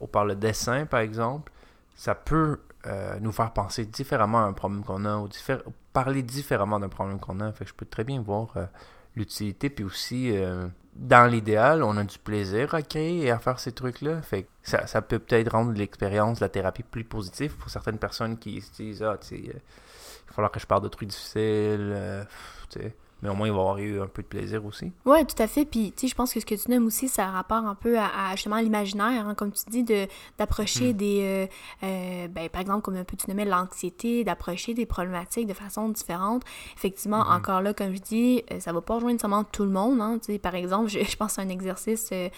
ou 0.00 0.08
par 0.08 0.24
le 0.24 0.34
dessin, 0.34 0.84
par 0.84 1.00
exemple, 1.00 1.52
ça 1.94 2.16
peut 2.16 2.58
euh, 2.86 3.18
nous 3.20 3.32
faire 3.32 3.52
penser 3.52 3.86
différemment 3.86 4.38
à 4.38 4.42
un 4.42 4.52
problème 4.52 4.82
qu'on 4.84 5.04
a 5.04 5.18
ou 5.18 5.28
parler 5.92 6.22
différemment 6.22 6.80
d'un 6.80 6.88
problème 6.88 7.20
qu'on 7.20 7.40
a. 7.40 7.52
Fait 7.52 7.64
que 7.64 7.70
je 7.70 7.74
peux 7.74 7.86
très 7.86 8.04
bien 8.04 8.20
voir 8.20 8.48
euh, 8.56 8.66
l'utilité. 9.16 9.70
Puis 9.70 9.84
aussi, 9.84 10.36
euh, 10.36 10.68
dans 10.94 11.30
l'idéal, 11.30 11.82
on 11.82 11.96
a 11.96 12.04
du 12.04 12.18
plaisir 12.18 12.74
à 12.74 12.82
créer 12.82 13.24
et 13.24 13.30
à 13.30 13.38
faire 13.38 13.58
ces 13.58 13.72
trucs-là. 13.72 14.22
Fait 14.22 14.46
ça, 14.62 14.86
ça 14.86 15.02
peut 15.02 15.18
peut-être 15.18 15.52
rendre 15.52 15.72
l'expérience 15.72 16.40
la 16.40 16.48
thérapie 16.48 16.82
plus 16.82 17.04
positive 17.04 17.56
pour 17.56 17.70
certaines 17.70 17.98
personnes 17.98 18.38
qui 18.38 18.60
se 18.60 18.72
disent 18.72 19.02
Ah, 19.02 19.18
tu 19.20 19.28
sais, 19.28 19.34
euh, 19.36 19.40
il 19.52 20.28
va 20.28 20.32
falloir 20.34 20.52
que 20.52 20.60
je 20.60 20.66
parle 20.66 20.82
de 20.82 20.88
trucs 20.88 21.08
difficiles. 21.08 21.92
euh, 21.94 22.24
tu. 22.70 22.80
Mais 23.22 23.30
au 23.30 23.34
moins, 23.34 23.46
il 23.46 23.50
va 23.52 23.56
y 23.56 23.60
avoir 23.60 23.78
eu 23.78 24.00
un 24.02 24.06
peu 24.08 24.20
de 24.22 24.26
plaisir 24.26 24.64
aussi. 24.66 24.92
Ouais, 25.06 25.24
tout 25.24 25.40
à 25.42 25.46
fait. 25.46 25.64
Puis, 25.64 25.90
tu 25.92 26.02
sais, 26.02 26.08
je 26.08 26.14
pense 26.14 26.34
que 26.34 26.38
ce 26.40 26.44
que 26.44 26.54
tu 26.54 26.70
nommes 26.70 26.84
aussi, 26.86 27.08
ça 27.08 27.26
a 27.28 27.30
rapport 27.30 27.64
un 27.64 27.74
peu 27.74 27.98
à, 27.98 28.06
à, 28.28 28.32
justement 28.36 28.58
l'imaginaire, 28.58 29.26
hein, 29.26 29.34
comme 29.34 29.52
tu 29.52 29.62
dis, 29.70 29.82
de 29.84 30.06
d'approcher 30.38 30.88
Mhm. 30.88 30.92
des, 30.92 31.20
euh, 31.22 31.86
euh, 31.86 32.28
ben, 32.28 32.48
par 32.50 32.60
exemple, 32.60 32.82
comme 32.82 32.96
un 32.96 33.04
peu 33.04 33.16
tu 33.16 33.28
nommais 33.30 33.46
l'anxiété, 33.46 34.22
d'approcher 34.22 34.74
des 34.74 34.84
problématiques 34.84 35.46
de 35.46 35.54
façon 35.54 35.88
différente. 35.88 36.42
Effectivement, 36.76 37.24
Mhm. 37.24 37.32
encore 37.36 37.62
là, 37.62 37.72
comme 37.72 37.94
je 37.94 38.00
dis, 38.02 38.42
euh, 38.52 38.60
ça 38.60 38.72
va 38.74 38.82
pas 38.82 38.96
rejoindre 38.96 39.18
seulement 39.20 39.44
tout 39.44 39.64
le 39.64 39.70
monde. 39.70 39.98
Hein, 40.00 40.18
tu 40.18 40.32
sais, 40.34 40.38
par 40.38 40.54
exemple, 40.54 40.88
je, 40.90 40.98
je 41.10 41.16
pense 41.16 41.38
à 41.38 41.42
un 41.42 41.48
exercice 41.48 42.10
euh, 42.12 42.28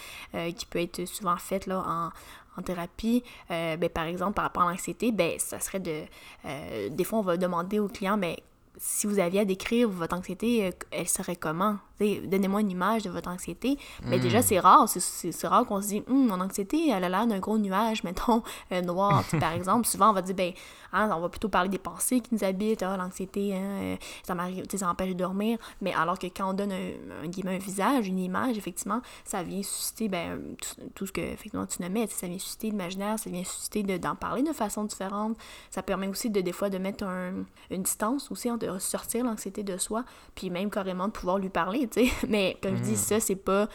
qui 0.52 0.64
peut 0.66 0.80
être 0.80 1.04
souvent 1.06 1.36
fait 1.36 1.66
là 1.66 1.82
en 1.86 2.10
en 2.56 2.62
thérapie, 2.62 3.22
euh, 3.52 3.76
ben, 3.76 3.88
par 3.88 4.02
exemple, 4.04 4.32
par 4.32 4.44
rapport 4.46 4.64
à 4.64 4.70
l'anxiété, 4.72 5.12
ben, 5.12 5.38
ça 5.38 5.60
serait 5.60 5.78
de... 5.78 6.02
euh, 6.44 6.88
des 6.88 7.04
fois, 7.04 7.20
on 7.20 7.22
va 7.22 7.36
demander 7.36 7.78
au 7.78 7.86
client, 7.86 8.18
ben, 8.18 8.34
si 8.78 9.06
vous 9.06 9.18
aviez 9.18 9.40
à 9.40 9.44
décrire 9.44 9.88
votre 9.88 10.16
anxiété, 10.16 10.66
euh, 10.66 10.70
elle 10.90 11.08
serait 11.08 11.36
comment? 11.36 11.76
Donnez-moi 12.00 12.60
une 12.60 12.70
image 12.70 13.02
de 13.02 13.10
votre 13.10 13.28
anxiété. 13.28 13.76
Mais 14.04 14.18
Mm. 14.18 14.20
déjà, 14.20 14.40
c'est 14.40 14.60
rare. 14.60 14.88
C'est- 14.88 15.46
rare 15.48 15.66
qu'on 15.66 15.82
se 15.82 15.88
dise, 15.88 16.02
Hum, 16.08 16.28
mon 16.28 16.40
anxiété, 16.40 16.90
elle 16.90 17.02
a 17.02 17.08
l'air 17.08 17.26
d'un 17.26 17.40
gros 17.40 17.58
nuage, 17.58 18.04
mettons, 18.04 18.44
euh, 18.70 18.80
noir, 18.82 19.24
par 19.40 19.52
exemple. 19.54 19.84
Souvent, 19.84 20.10
on 20.10 20.12
va 20.12 20.22
dire, 20.22 20.36
ben, 20.36 20.52
hein, 20.92 21.10
on 21.12 21.20
va 21.20 21.28
plutôt 21.28 21.48
parler 21.48 21.68
des 21.68 21.78
pensées 21.78 22.20
qui 22.20 22.32
nous 22.36 22.44
habitent. 22.44 22.84
Ah, 22.84 22.96
l'anxiété, 22.96 23.52
hein, 23.56 23.60
euh, 23.82 23.96
ça 24.22 24.36
m'arrive, 24.36 24.64
ça 24.72 24.88
empêche 24.88 25.08
de 25.08 25.14
dormir. 25.14 25.58
Mais 25.80 25.92
alors 25.92 26.16
que 26.20 26.28
quand 26.28 26.50
on 26.50 26.52
donne 26.54 26.70
un, 26.70 27.24
un, 27.24 27.26
guillemets, 27.26 27.56
un 27.56 27.58
visage, 27.58 28.06
une 28.06 28.20
image, 28.20 28.56
effectivement, 28.56 29.00
ça 29.24 29.42
vient 29.42 29.62
susciter 29.64 30.08
ben, 30.08 30.40
tout, 30.60 30.82
tout 30.94 31.06
ce 31.06 31.10
que 31.12 31.20
effectivement, 31.20 31.66
tu 31.66 31.82
nommais. 31.82 32.06
Ça 32.06 32.28
vient 32.28 32.38
susciter 32.38 32.70
l'imaginaire, 32.70 33.18
ça 33.18 33.28
vient 33.28 33.42
susciter 33.42 33.82
de- 33.82 33.96
d'en 33.96 34.14
parler 34.14 34.44
de 34.44 34.52
façon 34.52 34.84
différente. 34.84 35.36
Ça 35.70 35.82
permet 35.82 36.06
aussi 36.06 36.30
de, 36.30 36.40
des 36.40 36.52
fois, 36.52 36.70
de 36.70 36.78
mettre 36.78 37.02
un- 37.04 37.44
une 37.72 37.82
distance 37.82 38.30
aussi, 38.30 38.48
hein, 38.48 38.56
de 38.74 38.78
sortir 38.80 39.24
l'anxiété 39.24 39.62
de 39.62 39.76
soi, 39.76 40.04
puis 40.34 40.50
même 40.50 40.70
carrément 40.70 41.06
de 41.08 41.12
pouvoir 41.12 41.38
lui 41.38 41.48
parler, 41.48 41.88
tu 41.88 42.06
sais. 42.06 42.12
Mais 42.28 42.56
comme 42.62 42.76
je 42.76 42.82
dis, 42.82 42.96
ça, 42.96 43.20
c'est 43.20 43.36
pas 43.36 43.68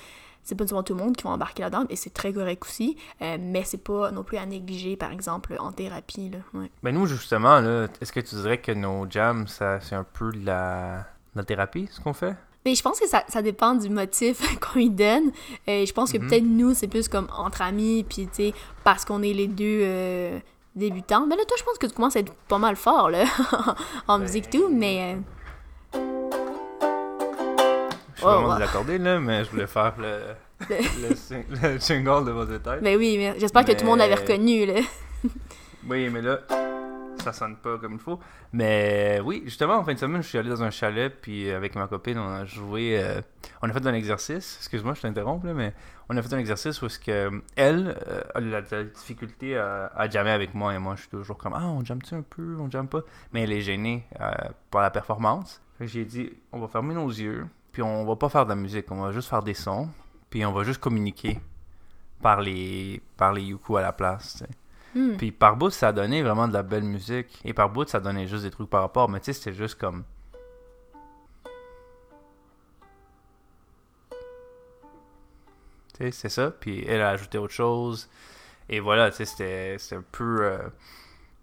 c'est 0.46 0.56
pas 0.56 0.68
souvent 0.68 0.84
tout 0.84 0.94
le 0.94 1.02
monde 1.02 1.16
qui 1.16 1.24
va 1.24 1.30
embarquer 1.30 1.62
là-dedans 1.64 1.86
et 1.90 1.96
c'est 1.96 2.10
très 2.10 2.34
correct 2.34 2.64
aussi 2.66 2.98
euh, 3.22 3.38
mais 3.40 3.64
c'est 3.64 3.82
pas 3.82 4.12
non 4.12 4.24
plus 4.26 4.36
à 4.36 4.46
négliger 4.46 4.98
par 4.98 5.14
exemple 5.14 5.56
en 5.58 5.72
thérapie 5.72 6.30
là 6.32 6.40
ouais. 6.60 6.70
Ben 6.84 6.94
nous, 6.94 7.06
justement, 7.06 7.62
là, 7.62 7.88
est-ce 8.02 8.12
que 8.12 8.20
tu 8.20 8.36
dirais 8.36 8.58
que 8.58 8.74
nos 8.74 9.10
jams, 9.10 9.48
ça, 9.48 9.80
c'est 9.80 9.96
un 9.96 10.04
peu 10.04 10.34
de 10.34 10.46
la, 10.46 10.98
de 11.34 11.38
la 11.38 11.44
thérapie, 11.46 11.88
ce 11.90 12.02
qu'on 12.02 12.12
fait? 12.12 12.36
mais 12.66 12.76
je 12.76 12.82
pense 12.82 12.98
que 13.00 13.08
ça, 13.08 13.24
ça 13.30 13.42
dépend 13.42 13.74
du 13.76 13.90
motif 13.90 14.42
qu'on 14.60 14.80
lui 14.80 14.90
donne 14.90 15.32
Euh, 15.70 15.86
je 15.86 15.94
pense 15.94 16.12
que 16.12 16.18
Mhm. 16.18 16.28
peut-être 16.28 16.44
nous 16.46 16.74
c'est 16.74 16.90
plus 16.90 17.08
comme 17.08 17.28
entre 17.38 17.62
amis 17.62 18.04
puis 18.04 18.28
tu 18.28 18.34
sais 18.50 18.54
parce 18.84 19.06
qu'on 19.06 19.24
est 19.24 19.32
les 19.34 19.48
deux 19.48 19.80
euh, 19.84 20.40
débutante. 20.76 21.26
Mais 21.28 21.36
là, 21.36 21.44
toi, 21.48 21.58
je 21.60 21.64
pense 21.64 21.78
que 21.78 21.88
tu 21.88 21.94
commences 21.94 22.16
à 22.16 22.20
être 22.20 22.34
pas 22.48 22.58
mal 22.58 22.76
fort, 22.76 23.10
là, 23.10 23.26
en 24.08 24.20
musique 24.20 24.50
tout, 24.50 24.70
mais... 24.72 25.16
euh, 25.16 26.00
Je 28.16 28.20
suis 28.20 28.26
Oh, 28.26 28.28
vraiment 28.30 28.48
wow. 28.50 28.54
désaccordé, 28.60 28.98
là, 28.98 29.20
mais 29.20 29.44
je 29.44 29.50
voulais 29.52 29.68
faire 29.68 29.94
le, 29.98 30.20
le, 30.70 31.16
sing- 31.16 31.44
le 31.62 31.78
jingle 31.80 32.26
de 32.26 32.32
vos 32.32 32.46
détails. 32.46 32.80
Mais 32.82 32.96
oui, 32.96 33.18
mais 33.18 33.36
j'espère 33.40 33.66
que 33.66 33.72
tout 33.74 33.82
le 33.84 33.90
monde 33.90 34.00
l'avait 34.00 34.16
reconnu, 34.16 34.66
là. 34.66 34.76
Oui, 35.90 36.10
mais 36.10 36.22
là, 36.22 36.40
ça 37.24 37.34
sonne 37.34 37.56
pas 37.58 37.78
comme 37.78 37.94
il 37.94 38.00
faut. 38.00 38.20
Mais 38.52 39.20
oui, 39.24 39.42
justement, 39.46 39.78
en 39.78 39.84
fin 39.84 39.94
de 39.94 40.00
semaine, 40.00 40.22
je 40.22 40.28
suis 40.28 40.38
allé 40.38 40.50
dans 40.50 40.64
un 40.64 40.70
chalet, 40.70 41.14
puis 41.22 41.50
avec 41.50 41.76
ma 41.76 41.88
copine, 41.88 42.18
on 42.18 42.30
a 42.30 42.46
joué. 42.46 43.02
euh, 43.02 43.22
on 43.62 43.70
a 43.70 43.74
fait 43.74 43.86
un 43.86 43.94
exercice. 43.94 44.58
Excuse-moi, 44.60 44.94
je 44.94 45.02
t'interromps, 45.02 45.44
mais 45.44 45.74
on 46.10 46.18
a 46.18 46.22
fait 46.22 46.34
un 46.34 46.40
exercice 46.40 46.82
où 46.82 46.88
est-ce 46.88 47.00
que 47.00 47.42
elle 47.56 47.98
euh, 48.08 48.22
a 48.36 48.40
la, 48.40 48.62
la 48.62 48.84
difficulté 48.84 49.58
à, 49.58 50.10
jammer 50.10 50.32
avec 50.32 50.54
moi, 50.54 50.74
et 50.74 50.80
moi, 50.80 50.96
je 50.96 51.02
suis 51.02 51.10
toujours 51.10 51.38
comme 51.38 51.54
Ah, 51.56 51.66
on 51.66 51.84
jamme-tu 51.84 52.16
un 52.16 52.22
peu 52.22 52.58
On 52.60 52.70
jamme 52.70 52.88
pas? 52.88 53.02
Mais 53.32 53.44
elle 53.44 53.52
est 53.52 53.62
gênée 53.62 54.06
euh, 54.20 54.32
par 54.70 54.82
la 54.82 54.92
performance. 54.92 55.62
J'ai 55.80 56.06
dit 56.06 56.32
On 56.52 56.60
va 56.60 56.68
fermer 56.68 56.94
nos 56.94 57.10
yeux, 57.10 57.48
puis 57.72 57.82
on 57.82 58.06
va 58.06 58.16
pas 58.16 58.30
faire 58.30 58.46
de 58.46 58.50
la 58.50 58.56
musique, 58.56 58.92
on 58.92 59.02
va 59.02 59.12
juste 59.12 59.30
faire 59.30 59.44
des 59.44 59.54
sons, 59.54 59.90
puis 60.30 60.46
on 60.46 60.52
va 60.52 60.64
juste 60.64 60.80
communiquer 60.80 61.40
par 62.22 62.42
les, 62.42 63.02
par 63.18 63.34
les 63.34 63.44
yuku 63.44 63.78
à 63.78 63.82
la 63.82 63.92
place, 63.92 64.44
Hmm. 64.96 65.18
Puis 65.18 65.32
par 65.32 65.58
bout, 65.58 65.72
ça 65.72 65.92
donnait 65.92 66.22
vraiment 66.22 66.48
de 66.48 66.54
la 66.54 66.64
belle 66.64 66.84
musique. 66.84 67.40
Et 67.46 67.54
par 67.54 67.70
bout, 67.70 67.88
ça 67.88 68.00
donnait 68.00 68.28
juste 68.28 68.44
des 68.44 68.52
trucs 68.52 68.70
par 68.70 68.82
rapport. 68.82 69.10
Mais 69.10 69.20
tu 69.20 69.26
sais, 69.26 69.34
c'était 69.34 69.54
juste 69.54 69.76
comme. 69.76 70.04
Tu 75.94 76.06
sais, 76.06 76.12
c'est 76.12 76.30
ça. 76.30 76.52
Puis 76.52 76.84
elle 76.88 77.02
a 77.02 77.10
ajouté 77.10 77.38
autre 77.38 77.54
chose. 77.54 78.10
Et 78.70 78.80
voilà, 78.80 79.12
tu 79.12 79.26
sais, 79.26 79.78
c'était 79.78 79.96
un 79.96 80.04
peu 80.12 80.44
euh, 80.44 80.58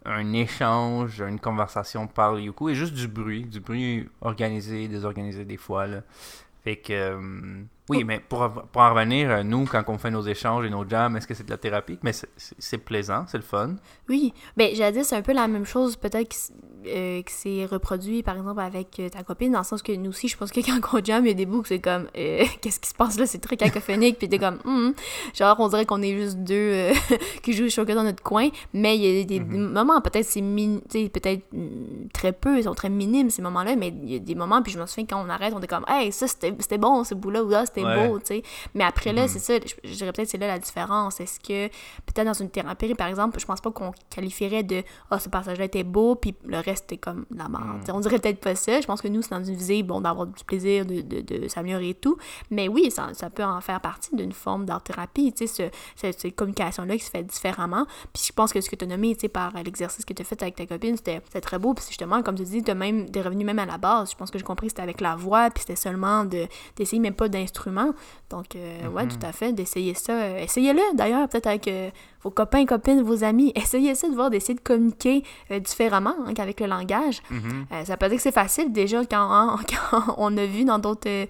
un 0.05 0.33
échange, 0.33 1.21
une 1.21 1.41
conversation 1.41 2.07
par 2.07 2.39
Yuku. 2.39 2.71
Et 2.71 2.75
juste 2.75 2.95
du 2.95 3.09
bruit. 3.09 3.45
Du 3.45 3.61
bruit 3.61 4.09
organisé, 4.21 4.89
désorganisé 4.89 5.45
des 5.45 5.57
fois. 5.57 5.87
Là. 5.87 6.03
Fait 6.65 6.77
que. 6.77 6.93
euh, 6.93 7.63
oui, 7.91 8.05
mais 8.05 8.21
pour, 8.21 8.49
pour 8.73 8.83
en 8.83 8.95
revenir, 8.95 9.31
euh, 9.31 9.43
nous, 9.43 9.67
quand 9.67 9.83
on 9.89 9.99
fait 9.99 10.11
nos 10.11 10.23
échanges 10.23 10.65
et 10.65 10.71
nos 10.71 10.89
jams, 10.89 11.17
est-ce 11.17 11.27
que 11.27 11.35
c'est 11.35 11.45
de 11.45 11.51
la 11.51 11.59
thérapie? 11.59 11.99
Mais 12.03 12.13
c'est- 12.13 12.79
plaisant, 12.79 13.25
c'est 13.29 13.37
le 13.39 13.43
fun. 13.45 13.77
Oui, 14.09 14.33
ben 14.57 14.75
jadis 14.75 15.05
c'est 15.07 15.17
un 15.17 15.23
peu 15.23 15.33
la 15.33 15.47
même 15.49 15.65
chose 15.67 15.97
peut-être 15.97 16.29
que, 16.31 16.89
euh, 16.89 17.23
que 17.23 17.31
c'est 17.31 17.67
reproduit 17.67 18.23
par 18.23 18.37
exemple 18.37 18.61
avec 18.61 18.99
euh, 18.99 19.09
ta 19.09 19.23
copine 19.23 19.53
dans 19.53 19.59
le 19.59 19.65
sens 19.65 19.83
que 19.83 19.93
nous 19.93 20.11
aussi 20.11 20.29
je 20.29 20.37
pense 20.37 20.51
que 20.51 20.61
quand 20.67 20.99
on 20.99 21.05
jam 21.05 21.25
il 21.25 21.29
y 21.29 21.31
a 21.33 21.35
des 21.35 21.47
bouts 21.47 21.63
que 21.63 21.69
c'est 21.69 21.79
comme 21.81 22.07
euh, 22.17 22.45
qu'est-ce 22.63 22.81
qui 22.81 22.89
se 22.89 22.95
passe 22.95 23.19
là? 23.19 23.27
C'est 23.27 23.39
très 23.39 23.57
cacophonique 23.57 24.19
puis 24.19 24.29
t'es 24.29 24.39
comme 24.39 24.59
Hum, 24.65 24.95
genre 25.35 25.57
on 25.61 25.69
dirait 25.69 25.85
qu'on 25.87 26.01
est 26.03 26.17
juste 26.17 26.39
deux 26.39 26.55
euh, 26.55 26.93
qui 27.43 27.53
jouent 27.53 27.69
chacun 27.69 27.95
dans 27.97 28.03
notre 28.05 28.23
coin 28.23 28.49
mais 28.73 28.97
il 28.97 29.03
y 29.05 29.21
a 29.21 29.25
des 29.25 29.41
Mhm. 29.41 29.73
moments 29.73 30.01
peut-être 30.01 30.27
c'est 30.27 30.41
peut-être 31.09 31.43
mm, 31.53 32.09
très 32.13 32.33
peu 32.33 32.59
ils 32.59 32.65
sont 32.65 32.75
très 32.75 32.89
minimes 32.89 33.31
ces 33.31 33.43
moments 33.43 33.63
là 33.63 33.77
mais 33.77 33.89
il 33.89 34.13
y 34.13 34.17
a 34.17 34.19
des 34.19 34.35
moments 34.35 34.63
puis 34.63 34.73
je 34.73 34.79
me 34.81 34.87
souviens 34.87 35.07
quand 35.09 35.23
on 35.25 35.29
arrête 35.29 35.53
on 35.57 35.61
est 35.61 35.67
comme 35.67 35.85
hey 35.89 36.13
ça 36.13 36.27
c'était 36.29 36.79
bon 36.79 37.05
ce 37.05 37.15
bout 37.15 37.31
là 37.31 37.43
ou 37.45 37.49
là 37.51 37.67
c'était 37.67 37.80
Ouais. 37.85 38.09
beau 38.09 38.19
tu 38.19 38.27
sais 38.27 38.43
mais 38.75 38.85
après 38.85 39.13
là 39.13 39.23
Mhm. 39.23 39.29
c'est 39.29 39.39
ça 39.39 39.55
je, 39.55 39.75
je 39.89 39.95
dirais 39.95 40.13
peut-être 40.13 40.29
c'est 40.29 40.39
là 40.39 40.47
la 40.47 40.59
différence 40.59 41.21
est-ce 41.21 41.39
que 41.41 41.69
peut-être 42.07 42.27
dans 42.27 42.33
une 42.35 42.51
thérapie, 42.51 42.95
par 42.95 43.09
exemple, 43.09 43.39
je 43.39 43.47
pense 43.47 43.61
pas 43.61 43.71
qu'on 43.71 43.93
qualifierait 44.11 44.63
de 44.63 44.83
Ah, 45.11 45.19
ce 45.19 45.29
passage-là 45.29 45.65
était 45.65 45.85
beau, 45.85 46.15
puis 46.15 46.35
le 46.45 46.59
reste 46.59 46.85
était 46.85 46.97
comme 46.99 47.27
la 47.35 47.49
merde. 47.49 47.87
Mm. 47.89 47.93
On 47.93 48.01
dirait 48.01 48.19
peut-être 48.19 48.41
pas 48.41 48.55
ça. 48.55 48.81
Je 48.81 48.87
pense 48.87 49.01
que 49.01 49.09
nous, 49.09 49.23
c'est 49.23 49.31
dans 49.31 49.43
une 49.45 49.55
visée, 49.55 49.83
bon, 49.83 50.01
d'avoir 50.01 50.27
du 50.27 50.45
plaisir, 50.45 50.87
de, 50.87 51.01
de, 51.01 51.21
de 51.21 51.49
s'améliorer 51.49 51.91
et 51.91 51.95
tout. 51.95 52.17
Mais 52.51 52.69
oui, 52.69 52.91
ça, 52.91 53.09
ça 53.15 53.31
peut 53.31 53.45
en 53.45 53.61
faire 53.61 53.81
partie 53.81 54.15
d'une 54.17 54.33
forme 54.33 54.65
d'art-thérapie, 54.65 55.33
tu 55.33 55.47
sais, 55.47 55.71
ce- 55.97 56.07
ce- 56.13 56.19
cette 56.19 56.35
communication-là 56.37 56.97
qui 56.97 57.05
se 57.05 57.11
fait 57.11 57.23
différemment. 57.23 57.87
Puis 58.13 58.25
je 58.27 58.33
pense 58.33 58.53
que 58.53 58.61
ce 58.61 58.69
que 58.71 58.77
tu 58.77 58.85
as 58.85 58.89
nommé, 58.89 59.15
tu 59.15 59.23
sais, 59.23 59.29
par 59.29 59.53
l'exercice 59.55 60.05
que 60.05 60.13
tu 60.13 60.23
as 60.23 60.25
fait 60.25 60.41
avec 60.43 60.57
ta 60.57 60.67
copine, 60.67 60.97
c'était 60.97 61.21
très 61.41 61.59
beau. 61.59 61.75
Puis 61.75 61.85
justement, 61.89 62.23
comme 62.23 62.35
tu 62.37 62.45
dis, 62.45 62.63
t'as 62.63 62.75
même 62.75 63.09
des 63.11 63.23
revenus 63.23 63.47
même 63.47 63.59
à 63.59 63.67
la 63.67 63.79
base. 63.79 64.11
Je 64.13 64.17
pense 64.17 64.31
que 64.31 64.39
j'ai 64.39 64.45
compris 64.45 64.67
que 64.67 64.73
c'était 64.73 64.83
avec 64.83 65.01
la 65.01 65.17
voix, 65.17 65.51
puis 65.51 65.61
c'était 65.61 65.77
seulement 65.77 66.25
de- 66.25 66.47
d'essayer 66.77 67.01
même 67.01 67.15
pas 67.15 67.29
Donc, 68.31 68.55
euh, 68.57 68.89
ouais, 68.89 69.05
Mhm. 69.05 69.09
tout 69.11 69.27
à 69.27 69.33
fait, 69.33 69.53
d'essayer 69.53 69.95
ça. 69.95 70.13
Euh, 70.13 70.39
Essayez-le 70.43 70.81
d'ailleurs, 70.95 71.29
peut-être 71.29 71.47
avec 71.47 71.67
euh, 71.69 71.91
vos 72.23 72.31
copains, 72.31 72.65
copines, 72.67 73.03
vos 73.03 73.25
amis. 73.25 73.53
Essayez 73.57 73.95
ça 73.95 74.09
de 74.09 74.15
voir, 74.15 74.31
d'essayer 74.31 74.55
de 74.55 74.61
communiquer 74.61 75.25
euh, 75.51 75.59
différemment 75.61 76.15
hein, 76.27 76.35
qu'avec 76.35 76.61
le 76.61 76.67
langage. 76.67 77.23
Mhm. 77.31 77.67
Ça 77.85 77.97
peut 77.97 78.09
dire 78.09 78.17
que 78.17 78.23
c'est 78.23 78.33
facile 78.33 78.73
déjà 78.73 79.05
quand, 79.05 79.57
quand 79.91 80.15
on 80.19 80.37
a 80.37 80.47
vu 80.47 80.65
dans 80.65 80.79
d'autres 80.79 81.27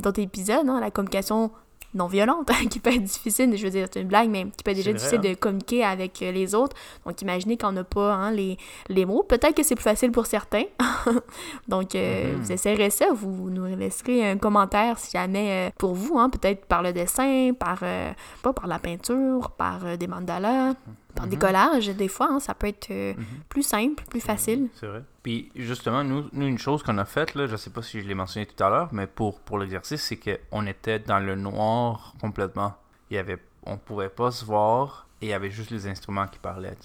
d'autres 0.00 0.20
épisodes 0.20 0.68
hein, 0.68 0.80
la 0.80 0.90
communication 0.90 1.50
non 1.94 2.06
violente 2.06 2.50
qui 2.70 2.80
peut 2.80 2.90
être 2.92 3.02
difficile, 3.04 3.56
je 3.56 3.62
veux 3.64 3.70
dire, 3.70 3.86
c'est 3.92 4.00
une 4.00 4.08
blague, 4.08 4.28
mais 4.28 4.44
qui 4.56 4.62
peut 4.64 4.70
être 4.72 4.76
déjà 4.76 4.90
vrai, 4.90 4.98
difficile 4.98 5.20
de 5.20 5.34
communiquer 5.34 5.84
avec 5.84 6.20
euh, 6.22 6.32
les 6.32 6.54
autres. 6.54 6.76
Donc 7.06 7.20
imaginez 7.22 7.56
qu'on 7.56 7.72
n'a 7.72 7.84
pas 7.84 8.12
hein, 8.14 8.30
les, 8.32 8.56
les 8.88 9.04
mots. 9.06 9.22
Peut-être 9.22 9.54
que 9.54 9.62
c'est 9.62 9.74
plus 9.76 9.82
facile 9.84 10.10
pour 10.10 10.26
certains. 10.26 10.64
Donc 11.68 11.94
euh, 11.94 12.32
Mhm. 12.34 12.40
vous 12.40 12.52
essayerez 12.52 12.90
ça, 12.90 13.06
vous 13.12 13.50
nous 13.50 13.64
laisserez 13.76 14.30
un 14.30 14.36
commentaire 14.38 14.98
si 14.98 15.10
jamais 15.12 15.68
euh, 15.68 15.70
pour 15.78 15.94
vous, 15.94 16.18
hein, 16.18 16.30
peut-être 16.30 16.64
par 16.66 16.82
le 16.82 16.92
dessin, 16.92 17.52
par 17.58 17.78
euh, 17.82 18.10
pas 18.42 18.52
par 18.52 18.66
la 18.66 18.78
peinture, 18.78 19.50
par 19.50 19.96
des 19.96 20.06
mandalas, 20.06 20.74
par 21.14 21.26
des 21.26 21.36
Mhm. 21.36 21.40
collages, 21.42 21.88
des 21.88 22.08
fois, 22.08 22.28
hein, 22.30 22.40
ça 22.40 22.54
peut 22.54 22.66
être 22.66 22.90
euh, 22.90 23.14
Mhm. 23.16 23.24
plus 23.48 23.62
simple, 23.62 24.04
plus 24.10 24.20
facile. 24.20 24.68
C'est 24.74 24.86
vrai. 24.86 25.02
Puis 25.22 25.50
justement, 25.56 26.04
nous, 26.04 26.28
nous 26.32 26.46
une 26.46 26.58
chose 26.58 26.82
qu'on 26.82 26.98
a 26.98 27.04
faite, 27.04 27.34
là, 27.34 27.46
je 27.46 27.56
sais 27.56 27.70
pas 27.70 27.82
si 27.82 28.00
je 28.00 28.06
l'ai 28.06 28.14
mentionné 28.14 28.46
tout 28.46 28.62
à 28.62 28.68
l'heure, 28.68 28.88
mais 28.92 29.06
pour, 29.06 29.40
pour 29.40 29.58
l'exercice, 29.58 30.02
c'est 30.02 30.18
qu'on 30.18 30.66
était 30.66 30.98
dans 30.98 31.18
le 31.18 31.34
noir 31.36 32.14
complètement. 32.20 32.74
Il 33.10 33.14
y 33.16 33.18
avait, 33.18 33.38
on 33.64 33.76
pouvait 33.78 34.08
pas 34.08 34.30
se 34.30 34.44
voir 34.44 35.06
et 35.22 35.26
il 35.26 35.28
y 35.30 35.32
avait 35.32 35.50
juste 35.50 35.70
les 35.70 35.86
instruments 35.86 36.26
qui 36.26 36.38
parlaient. 36.38 36.76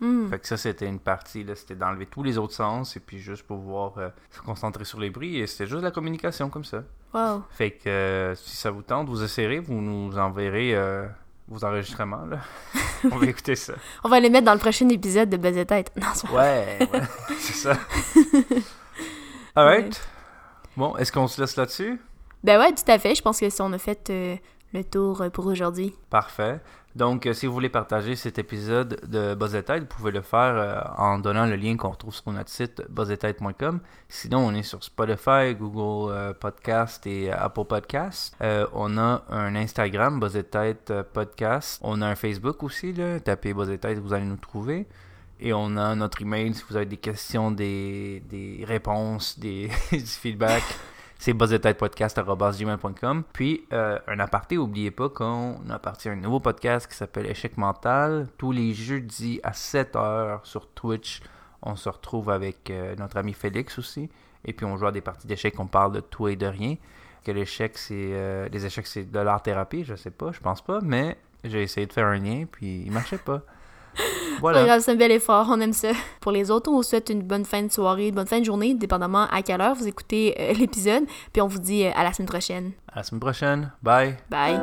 Hmm. 0.00 0.28
Fait 0.30 0.38
que 0.38 0.46
ça, 0.46 0.56
c'était 0.56 0.86
une 0.86 0.98
partie, 0.98 1.44
c'était 1.54 1.74
d'enlever 1.74 2.06
tous 2.06 2.22
les 2.22 2.38
autres 2.38 2.54
sens 2.54 2.96
et 2.96 3.00
puis 3.00 3.18
juste 3.18 3.42
pouvoir 3.46 3.98
euh, 3.98 4.08
se 4.30 4.40
concentrer 4.40 4.84
sur 4.86 4.98
les 4.98 5.10
bruits 5.10 5.38
et 5.38 5.46
c'était 5.46 5.66
juste 5.66 5.82
la 5.82 5.90
communication 5.90 6.48
comme 6.48 6.64
ça. 6.64 6.82
Wow. 7.12 7.42
Fait 7.50 7.72
que 7.72 7.88
euh, 7.88 8.34
si 8.34 8.56
ça 8.56 8.70
vous 8.70 8.80
tente, 8.82 9.08
vous 9.08 9.22
essayerez, 9.22 9.58
vous 9.58 9.74
nous 9.80 10.16
enverrez 10.16 10.74
euh, 10.74 11.06
vos 11.50 11.64
enregistrements. 11.64 12.24
Là. 12.24 12.38
On 13.10 13.16
va 13.16 13.26
écouter 13.26 13.56
ça. 13.56 13.74
On 14.04 14.08
va 14.08 14.20
les 14.20 14.30
mettre 14.30 14.46
dans 14.46 14.54
le 14.54 14.58
prochain 14.60 14.88
épisode 14.88 15.28
de 15.28 15.36
Buzz 15.36 15.56
et 15.56 15.66
Tête. 15.66 15.92
Non, 15.96 16.06
c'est. 16.14 16.30
Ouais, 16.30 16.78
ouais, 16.92 17.00
c'est 17.38 17.54
ça. 17.54 17.78
Alright. 19.56 20.00
Bon, 20.76 20.96
est-ce 20.96 21.10
qu'on 21.10 21.26
se 21.26 21.40
laisse 21.40 21.56
là-dessus? 21.56 22.00
Ben 22.44 22.58
ouais, 22.58 22.72
tout 22.72 22.90
à 22.90 22.98
fait. 22.98 23.14
Je 23.14 23.22
pense 23.22 23.40
que 23.40 23.50
si 23.50 23.60
on 23.60 23.72
a 23.72 23.78
fait 23.78 24.08
euh, 24.10 24.36
le 24.72 24.84
tour 24.84 25.20
euh, 25.22 25.30
pour 25.30 25.46
aujourd'hui. 25.46 25.92
Parfait. 26.08 26.60
Donc, 26.96 27.26
euh, 27.26 27.32
si 27.32 27.46
vous 27.46 27.52
voulez 27.52 27.68
partager 27.68 28.16
cet 28.16 28.38
épisode 28.38 29.00
de 29.08 29.34
Buzz 29.34 29.54
vous 29.54 29.86
pouvez 29.86 30.10
le 30.10 30.22
faire 30.22 30.54
euh, 30.56 30.80
en 30.96 31.18
donnant 31.18 31.46
le 31.46 31.54
lien 31.54 31.76
qu'on 31.76 31.90
retrouve 31.90 32.14
sur 32.14 32.32
notre 32.32 32.50
site 32.50 32.82
buzzetête.com. 32.90 33.80
Sinon, 34.08 34.38
on 34.38 34.54
est 34.54 34.64
sur 34.64 34.82
Spotify, 34.82 35.54
Google 35.56 36.12
euh, 36.12 36.32
Podcast 36.34 37.06
et 37.06 37.30
Apple 37.30 37.64
Podcast. 37.64 38.36
On 38.72 38.98
a 38.98 39.22
un 39.30 39.54
Instagram, 39.54 40.18
Buzz 40.18 40.42
Podcast. 41.12 41.80
On 41.82 42.02
a 42.02 42.08
un 42.08 42.16
Facebook 42.16 42.62
aussi, 42.64 42.92
là. 42.92 43.20
Tapez 43.20 43.54
Buzz 43.54 43.70
vous 44.02 44.12
allez 44.12 44.24
nous 44.24 44.36
trouver. 44.36 44.86
Et 45.38 45.52
on 45.52 45.76
a 45.76 45.94
notre 45.94 46.20
email 46.20 46.52
si 46.54 46.64
vous 46.68 46.76
avez 46.76 46.86
des 46.86 46.98
questions, 46.98 47.50
des, 47.50 48.22
des 48.28 48.64
réponses, 48.66 49.38
des, 49.38 49.70
du 49.92 50.00
feedback. 50.00 50.62
C'est 51.20 51.34
buzzetêtepodcast.gmail.com. 51.34 53.24
Puis, 53.34 53.66
euh, 53.74 53.98
un 54.06 54.18
aparté, 54.20 54.56
oubliez 54.56 54.90
pas 54.90 55.10
qu'on 55.10 55.60
a 55.68 55.78
parti 55.78 56.08
un 56.08 56.16
nouveau 56.16 56.40
podcast 56.40 56.90
qui 56.90 56.96
s'appelle 56.96 57.26
Échec 57.26 57.58
mental. 57.58 58.26
Tous 58.38 58.52
les 58.52 58.72
jeudis 58.72 59.38
à 59.42 59.50
7h 59.50 60.40
sur 60.44 60.68
Twitch, 60.68 61.20
on 61.60 61.76
se 61.76 61.90
retrouve 61.90 62.30
avec 62.30 62.70
euh, 62.70 62.96
notre 62.96 63.18
ami 63.18 63.34
Félix 63.34 63.78
aussi. 63.78 64.08
Et 64.46 64.54
puis, 64.54 64.64
on 64.64 64.78
joue 64.78 64.86
à 64.86 64.92
des 64.92 65.02
parties 65.02 65.26
d'échecs, 65.26 65.60
on 65.60 65.66
parle 65.66 65.92
de 65.92 66.00
tout 66.00 66.26
et 66.26 66.36
de 66.36 66.46
rien. 66.46 66.76
Que 67.22 67.32
l'échec, 67.32 67.76
c'est. 67.76 68.12
euh, 68.14 68.48
les 68.50 68.64
échecs, 68.64 68.86
c'est 68.86 69.04
de 69.04 69.18
l'art-thérapie, 69.18 69.84
je 69.84 69.96
sais 69.96 70.10
pas, 70.10 70.32
je 70.32 70.40
pense 70.40 70.62
pas, 70.62 70.80
mais 70.80 71.18
j'ai 71.44 71.62
essayé 71.62 71.86
de 71.86 71.92
faire 71.92 72.06
un 72.06 72.16
lien, 72.16 72.46
puis 72.50 72.84
il 72.86 72.92
marchait. 72.92 73.18
Pas 73.18 73.42
Voilà. 74.40 74.64
grave, 74.64 74.80
c'est 74.82 74.92
un 74.92 74.96
bel 74.96 75.12
effort, 75.12 75.46
on 75.50 75.60
aime 75.60 75.74
ça. 75.74 75.90
Pour 76.20 76.32
les 76.32 76.50
autres, 76.50 76.70
on 76.70 76.76
vous 76.76 76.82
souhaite 76.82 77.10
une 77.10 77.22
bonne 77.22 77.44
fin 77.44 77.62
de 77.62 77.70
soirée, 77.70 78.08
une 78.08 78.14
bonne 78.14 78.26
fin 78.26 78.40
de 78.40 78.44
journée, 78.44 78.74
dépendamment 78.74 79.26
à 79.30 79.42
quelle 79.42 79.60
heure 79.60 79.74
vous 79.74 79.86
écoutez 79.86 80.34
euh, 80.40 80.52
l'épisode. 80.58 81.04
Puis 81.32 81.42
on 81.42 81.46
vous 81.46 81.58
dit 81.58 81.84
euh, 81.84 81.90
à 81.94 82.04
la 82.04 82.12
semaine 82.12 82.28
prochaine. 82.28 82.72
À 82.90 82.96
la 82.96 83.02
semaine 83.02 83.20
prochaine. 83.20 83.72
Bye. 83.82 84.16
Bye! 84.30 84.58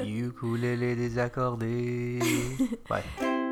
Ukulélé 0.00 0.96
désaccordé. 0.96 2.18
Bye. 2.88 3.45